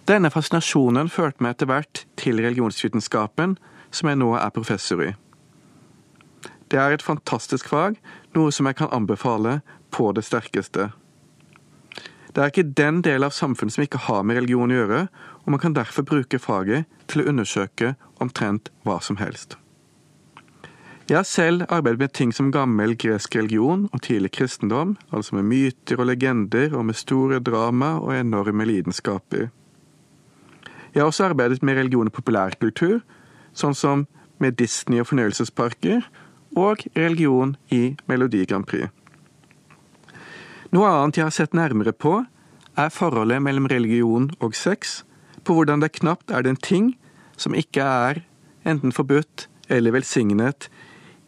Denne 0.06 0.30
fascinasjonen 0.30 1.08
førte 1.10 1.42
meg 1.42 1.56
etter 1.56 1.70
hvert 1.70 2.04
til 2.20 2.42
religionsvitenskapen, 2.44 3.56
som 3.90 4.10
jeg 4.10 4.20
nå 4.20 4.34
er 4.36 4.52
professor 4.54 5.02
i. 5.02 5.14
Det 6.70 6.78
er 6.78 6.94
et 6.94 7.02
fantastisk 7.02 7.68
fag, 7.70 7.98
noe 8.34 8.52
som 8.52 8.66
jeg 8.66 8.78
kan 8.80 8.90
anbefale 8.92 9.60
på 9.94 10.10
det 10.16 10.24
sterkeste. 10.26 10.90
Det 12.34 12.42
er 12.42 12.50
ikke 12.50 12.74
den 12.76 12.98
del 13.06 13.24
av 13.24 13.32
samfunnet 13.32 13.72
som 13.72 13.84
ikke 13.86 14.02
har 14.08 14.24
med 14.26 14.36
religion 14.36 14.72
å 14.72 14.80
gjøre, 14.80 15.04
og 15.46 15.54
man 15.54 15.62
kan 15.62 15.76
derfor 15.76 16.04
bruke 16.04 16.40
faget 16.42 16.84
til 17.08 17.22
å 17.22 17.30
undersøke 17.30 17.94
omtrent 18.20 18.68
hva 18.84 18.98
som 19.00 19.16
helst. 19.16 19.56
Jeg 21.06 21.20
har 21.20 21.28
selv 21.30 21.62
arbeidet 21.70 22.02
med 22.02 22.12
ting 22.18 22.32
som 22.34 22.50
gammel 22.50 22.96
gresk 22.98 23.36
religion 23.38 23.84
og 23.92 24.02
tidlig 24.02 24.32
kristendom, 24.34 24.96
altså 25.14 25.36
med 25.38 25.46
myter 25.46 26.00
og 26.02 26.10
legender 26.10 26.74
og 26.74 26.88
med 26.88 26.98
store 26.98 27.38
drama 27.38 27.92
og 28.00 28.10
enorme 28.16 28.66
lidenskaper. 28.66 29.46
Jeg 30.92 31.00
har 31.00 31.06
også 31.06 31.28
arbeidet 31.28 31.62
med 31.62 31.78
religion 31.78 32.10
og 32.10 32.16
populærkultur, 32.16 33.04
sånn 33.54 33.76
som 33.78 34.06
med 34.42 34.58
Disney 34.58 34.98
og 34.98 35.06
fornøyelsesparker, 35.12 36.02
og 36.56 36.86
religion 36.96 37.56
i 37.70 37.96
Melodi 38.08 38.44
Grand 38.48 38.66
Prix. 38.66 38.88
Noe 40.72 40.88
annet 40.90 41.20
jeg 41.20 41.28
har 41.28 41.34
sett 41.36 41.54
nærmere 41.54 41.92
på, 41.92 42.24
er 42.76 42.92
forholdet 42.92 43.42
mellom 43.44 43.68
religion 43.70 44.30
og 44.40 44.56
sex, 44.56 45.02
på 45.44 45.54
hvordan 45.54 45.84
det 45.84 45.94
knapt 46.00 46.32
er 46.34 46.42
den 46.42 46.56
ting 46.56 46.96
som 47.38 47.54
ikke 47.54 47.84
er 47.84 48.22
enten 48.66 48.92
forbudt 48.92 49.46
eller 49.68 49.94
velsignet 49.94 50.68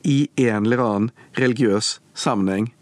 i 0.03 0.29
en 0.37 0.67
eller 0.67 0.83
annen 0.83 1.11
religiøs 1.39 1.99
sammenheng. 2.15 2.73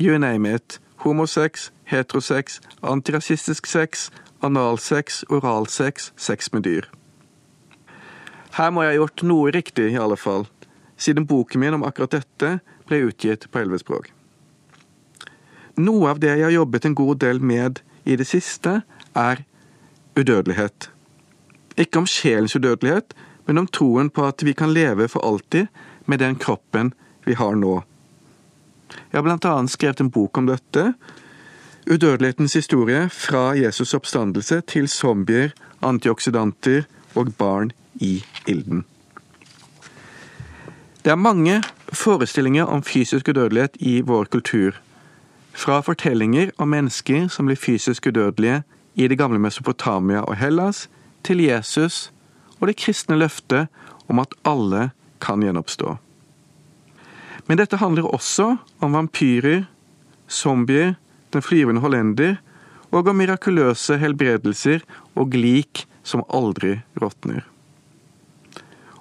You 0.00 0.18
name 0.18 0.48
it. 0.48 0.80
Homosex, 1.00 1.70
heterosex, 1.84 2.60
antirasistisk 2.82 3.66
sex, 3.66 4.10
analsex, 4.42 5.22
oralsex, 5.28 6.10
sex 6.16 6.52
med 6.52 6.62
dyr. 6.62 6.88
Her 8.52 8.70
må 8.70 8.84
jeg 8.84 8.92
ha 8.92 8.98
gjort 8.98 9.22
noe 9.24 9.52
riktig, 9.54 9.92
i 9.94 10.00
alle 10.00 10.18
fall, 10.20 10.44
siden 11.00 11.26
boken 11.26 11.60
min 11.60 11.74
om 11.74 11.84
akkurat 11.86 12.20
dette 12.20 12.58
ble 12.88 13.04
utgitt 13.08 13.48
på 13.50 13.62
elleve 13.62 13.80
språk. 13.80 14.10
Noe 15.80 16.10
av 16.12 16.20
det 16.20 16.34
jeg 16.34 16.44
har 16.44 16.54
jobbet 16.54 16.86
en 16.86 16.96
god 16.98 17.20
del 17.24 17.40
med 17.40 17.80
i 18.04 18.16
det 18.20 18.26
siste, 18.28 18.82
er 19.16 19.44
udødelighet. 20.18 20.90
Ikke 21.80 22.02
om 22.02 22.08
sjelens 22.08 22.56
udødelighet, 22.56 23.14
men 23.46 23.62
om 23.62 23.66
troen 23.66 24.10
på 24.10 24.26
at 24.28 24.44
vi 24.44 24.52
kan 24.52 24.74
leve 24.74 25.08
for 25.08 25.24
alltid 25.26 25.70
med 26.06 26.20
den 26.20 26.36
kroppen 26.36 26.92
vi 27.24 27.34
har 27.38 27.56
nå. 27.56 27.80
Jeg 28.90 29.18
har 29.18 29.24
blant 29.26 29.46
annet 29.46 29.72
skrevet 29.72 30.00
en 30.02 30.10
bok 30.10 30.38
om 30.38 30.50
dette. 30.50 30.92
Udødelighetens 31.86 32.58
historie 32.58 33.08
fra 33.08 33.54
Jesus' 33.54 33.94
oppstandelse 33.96 34.60
til 34.66 34.88
zombier, 34.88 35.54
antioksidanter 35.82 36.84
og 37.14 37.32
barn 37.38 37.72
i 37.94 38.20
ilden. 38.46 38.84
Det 41.00 41.10
er 41.10 41.16
mange 41.16 41.62
forestillinger 41.92 42.64
om 42.64 42.82
fysisk 42.82 43.28
udødelighet 43.28 43.76
i 43.80 44.00
vår 44.04 44.24
kultur. 44.24 44.76
Fra 45.52 45.80
fortellinger 45.80 46.50
om 46.58 46.68
mennesker 46.68 47.28
som 47.32 47.46
blir 47.48 47.56
fysisk 47.56 48.06
udødelige 48.10 48.62
i 48.94 49.08
det 49.08 49.16
gamle 49.18 49.38
Mesopotamia 49.40 50.20
og 50.20 50.36
Hellas, 50.36 50.90
til 51.24 51.40
Jesus 51.40 52.12
og 52.60 52.68
det 52.68 52.76
kristne 52.76 53.16
løftet 53.16 53.68
om 54.08 54.20
at 54.20 54.34
alle 54.44 54.90
kan 55.20 55.40
gjenoppstå. 55.40 55.96
Men 57.48 57.58
dette 57.58 57.80
handler 57.80 58.04
også 58.04 58.56
om 58.80 58.92
vampyrer, 58.92 59.64
zombier, 60.28 60.94
den 61.32 61.42
flyvende 61.42 61.80
hollender 61.80 62.36
og 62.90 63.08
om 63.08 63.16
mirakuløse 63.16 63.96
helbredelser 63.96 64.84
og 65.14 65.32
lik 65.32 65.86
som 66.02 66.24
aldri 66.28 66.76
råtner. 67.00 67.40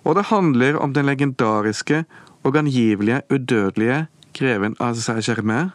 Og 0.04 0.16
det 0.16 0.30
handler 0.30 0.78
om 0.80 0.94
den 0.94 1.06
legendariske 1.06 2.06
og 2.44 2.58
angivelige 2.58 3.22
udødelige 3.30 4.08
greven 4.34 4.76
av 4.80 4.96
Saint-Germain, 4.96 5.72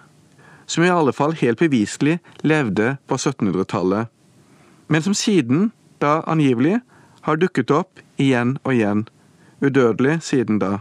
som 0.66 0.84
i 0.84 0.92
alle 0.92 1.12
fall 1.12 1.36
helt 1.36 1.60
beviselig 1.60 2.18
levde 2.42 2.96
på 3.06 3.18
1700-tallet, 3.20 4.08
men 4.88 5.02
som 5.02 5.14
siden 5.14 5.72
da 6.00 6.22
angivelig 6.26 6.80
har 7.24 7.40
dukket 7.40 7.70
opp 7.70 8.00
igjen 8.20 8.56
og 8.64 8.74
igjen, 8.74 9.06
udødelig 9.64 10.18
siden 10.24 10.60
da, 10.60 10.78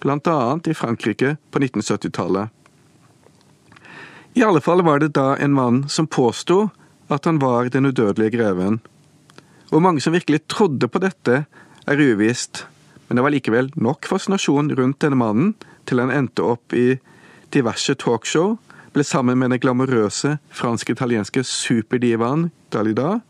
blant 0.00 0.28
annet 0.28 0.68
i 0.68 0.76
Frankrike 0.76 1.36
på 1.50 1.62
1970-tallet. 1.62 2.52
I 4.36 4.44
alle 4.44 4.60
fall 4.60 4.84
var 4.84 5.00
det 5.00 5.14
da 5.16 5.34
en 5.40 5.54
mann 5.56 5.86
som 5.88 6.06
påsto 6.06 6.68
at 7.08 7.24
han 7.24 7.38
var 7.40 7.70
den 7.72 7.86
udødelige 7.86 8.36
greven. 8.36 8.80
Hvor 9.70 9.80
mange 9.80 10.00
som 10.00 10.12
virkelig 10.12 10.42
trodde 10.48 10.88
på 10.88 10.98
dette, 11.02 11.44
er 11.86 12.02
uvisst, 12.02 12.66
men 13.06 13.18
det 13.18 13.24
var 13.24 13.34
likevel 13.34 13.70
nok 13.78 14.08
fascinasjon 14.10 14.72
rundt 14.78 15.00
denne 15.04 15.18
mannen 15.20 15.54
til 15.86 16.02
han 16.02 16.10
endte 16.10 16.42
opp 16.42 16.74
i 16.74 16.98
diverse 17.54 17.94
talkshow, 18.02 18.56
ble 18.92 19.04
sammen 19.06 19.38
med 19.38 19.52
den 19.52 19.62
glamorøse 19.62 20.36
fransk-italienske 20.56 21.44
superdivaen 21.46 22.50
Dalida, 22.72 23.20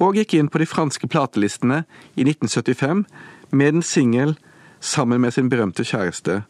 og 0.00 0.16
gikk 0.16 0.34
inn 0.36 0.48
på 0.52 0.60
de 0.60 0.68
franske 0.68 1.08
platelistene 1.08 1.84
i 2.16 2.24
1975 2.24 3.04
med 3.52 3.74
en 3.74 3.84
singel 3.84 4.34
sammen 4.80 5.20
med 5.20 5.36
sin 5.36 5.50
berømte 5.52 5.84
kjæreste. 5.84 6.42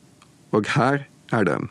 Og 0.55 0.67
her 0.75 1.07
er 1.33 1.47
den. 1.47 1.71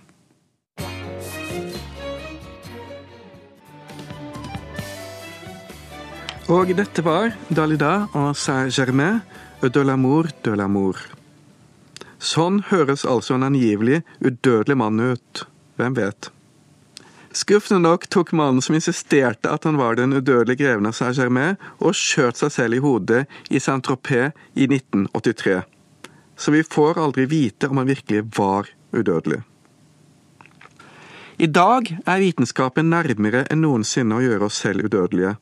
Og 6.50 6.72
dette 6.74 7.04
var 7.06 7.36
Dalida 7.54 8.08
og 8.17 8.32
Saint-Germain 8.34 9.19
de 9.67 9.82
l'amour 9.84 10.30
de 10.43 10.54
l'amour. 10.56 10.95
Sånn 12.19 12.62
høres 12.69 13.06
altså 13.08 13.36
en 13.36 13.43
angivelig 13.43 14.02
udødelig 14.24 14.78
mann 14.80 15.00
ut. 15.00 15.43
Hvem 15.80 15.95
vet? 15.98 16.30
Skuffende 17.36 17.84
nok 17.84 18.08
tok 18.10 18.32
mannen 18.34 18.63
som 18.63 18.76
insisterte 18.76 19.52
at 19.52 19.67
han 19.67 19.78
var 19.78 20.00
den 20.00 20.15
udødelige 20.15 20.63
greven 20.63 20.89
av 20.89 20.95
Saint-Germain, 20.98 21.60
og 21.80 21.93
skjøt 21.95 22.39
seg 22.39 22.56
selv 22.56 22.80
i 22.80 22.82
hodet 22.84 23.26
i 23.52 23.60
Saint-Tropez 23.62 24.32
i 24.56 24.65
1983. 24.65 25.62
Så 26.39 26.56
vi 26.56 26.63
får 26.63 27.00
aldri 27.04 27.28
vite 27.30 27.69
om 27.69 27.84
han 27.84 27.91
virkelig 27.91 28.26
var 28.39 28.72
udødelig. 28.95 29.43
I 31.39 31.48
dag 31.48 31.93
er 32.04 32.24
vitenskapen 32.24 32.89
nærmere 32.91 33.45
enn 33.52 33.63
noensinne 33.63 34.17
å 34.17 34.24
gjøre 34.24 34.50
oss 34.50 34.63
selv 34.63 34.88
udødelige. 34.88 35.38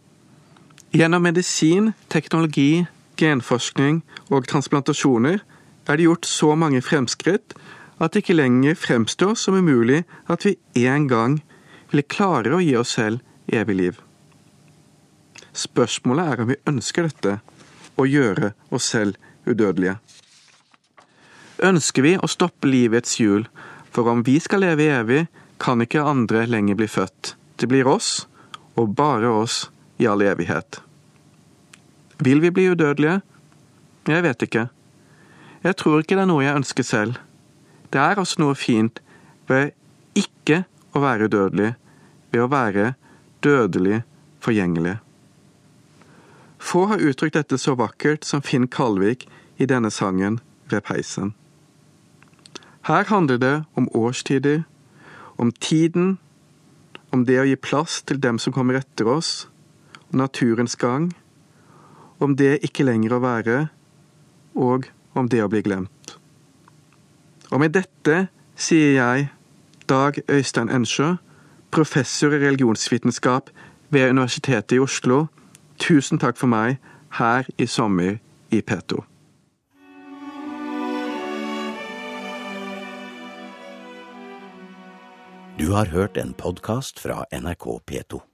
Gjennom 0.93 1.25
medisin, 1.25 1.93
teknologi, 2.09 2.85
genforskning 3.17 4.01
og 4.29 4.47
transplantasjoner 4.49 5.41
er 5.87 5.97
det 5.97 6.07
gjort 6.07 6.27
så 6.29 6.53
mange 6.59 6.81
fremskritt 6.83 7.55
at 7.97 8.13
det 8.13 8.23
ikke 8.23 8.37
lenger 8.37 8.77
fremstår 8.77 9.35
som 9.39 9.57
umulig 9.57 10.03
at 10.29 10.45
vi 10.45 10.57
en 10.85 11.07
gang 11.09 11.39
ville 11.91 12.05
klare 12.05 12.53
å 12.53 12.61
gi 12.61 12.75
oss 12.77 12.95
selv 12.97 13.23
evig 13.47 13.77
liv. 13.79 14.01
Spørsmålet 15.57 16.31
er 16.31 16.43
om 16.43 16.51
vi 16.51 16.59
ønsker 16.69 17.07
dette, 17.07 17.39
å 17.97 18.05
gjøre 18.05 18.51
oss 18.69 18.91
selv 18.93 19.17
udødelige. 19.47 19.97
Ønsker 21.65 22.05
vi 22.05 22.13
å 22.21 22.29
stoppe 22.29 22.69
livets 22.69 23.17
hjul, 23.17 23.47
for 23.89 24.11
om 24.11 24.21
vi 24.27 24.37
skal 24.43 24.61
leve 24.61 24.85
evig, 24.93 25.23
kan 25.57 25.81
ikke 25.81 26.05
andre 26.05 26.45
lenger 26.45 26.77
bli 26.77 26.89
født. 26.91 27.33
Det 27.57 27.65
blir 27.71 27.89
oss, 27.89 28.27
og 28.77 28.93
bare 28.93 29.31
oss, 29.33 29.71
i 29.97 30.05
all 30.05 30.21
evighet. 30.21 30.83
Vil 32.19 32.41
vi 32.41 32.49
bli 32.49 32.69
udødelige? 32.71 33.21
Jeg 34.07 34.23
vet 34.23 34.41
ikke. 34.41 34.67
Jeg 35.63 35.75
tror 35.77 35.99
ikke 35.99 36.15
det 36.15 36.23
er 36.23 36.29
noe 36.29 36.45
jeg 36.45 36.55
ønsker 36.55 36.83
selv. 36.83 37.17
Det 37.93 38.01
er 38.01 38.19
også 38.19 38.41
noe 38.41 38.55
fint 38.55 39.01
ved 39.47 39.71
ikke 40.17 40.63
å 40.95 41.01
være 41.03 41.27
udødelig 41.29 41.73
ved 42.31 42.41
å 42.43 42.49
være 42.51 42.93
dødelig 43.43 44.01
forgjengelig. 44.43 44.97
Få 46.57 46.87
har 46.89 47.03
uttrykt 47.03 47.37
dette 47.37 47.57
så 47.61 47.75
vakkert 47.77 48.25
som 48.25 48.41
Finn 48.41 48.67
Kalvik 48.67 49.27
i 49.57 49.67
denne 49.69 49.91
sangen 49.93 50.39
ved 50.71 50.83
peisen. 50.89 51.33
Her 52.87 53.05
handler 53.11 53.37
det 53.37 53.55
om 53.75 53.89
årstider, 53.93 54.63
om 55.37 55.51
tiden, 55.51 56.17
om 57.11 57.25
det 57.25 57.39
å 57.39 57.45
gi 57.47 57.55
plass 57.55 58.01
til 58.01 58.19
dem 58.23 58.39
som 58.39 58.53
kommer 58.55 58.79
etter 58.79 59.07
oss, 59.07 59.47
om 60.11 60.19
naturens 60.23 60.75
gang, 60.75 61.11
om 62.19 62.35
det 62.35 62.59
ikke 62.65 62.85
lenger 62.87 63.17
å 63.17 63.23
være, 63.23 63.57
og 64.57 64.89
om 65.17 65.29
det 65.29 65.43
å 65.43 65.49
bli 65.51 65.61
glemt. 65.65 66.17
Og 67.51 67.61
med 67.63 67.75
dette 67.77 68.27
sier 68.57 68.97
jeg, 68.97 69.29
Dag 69.87 70.19
Øystein 70.27 70.69
Ensjø, 70.73 71.15
professor 71.71 72.33
i 72.35 72.41
religionsvitenskap 72.41 73.49
ved 73.89 74.09
Universitetet 74.09 74.75
i 74.75 74.81
Oslo, 74.83 75.27
tusen 75.79 76.19
takk 76.19 76.35
for 76.35 76.51
meg 76.51 76.81
her 77.21 77.47
i 77.57 77.69
sommer 77.71 78.17
i 78.51 78.59
P2. 78.59 78.99
Du 85.57 85.71
har 85.73 85.89
hørt 85.89 86.17
en 86.17 86.35
podkast 86.37 86.99
fra 86.99 87.23
NRK 87.31 87.79
P2. 87.87 88.27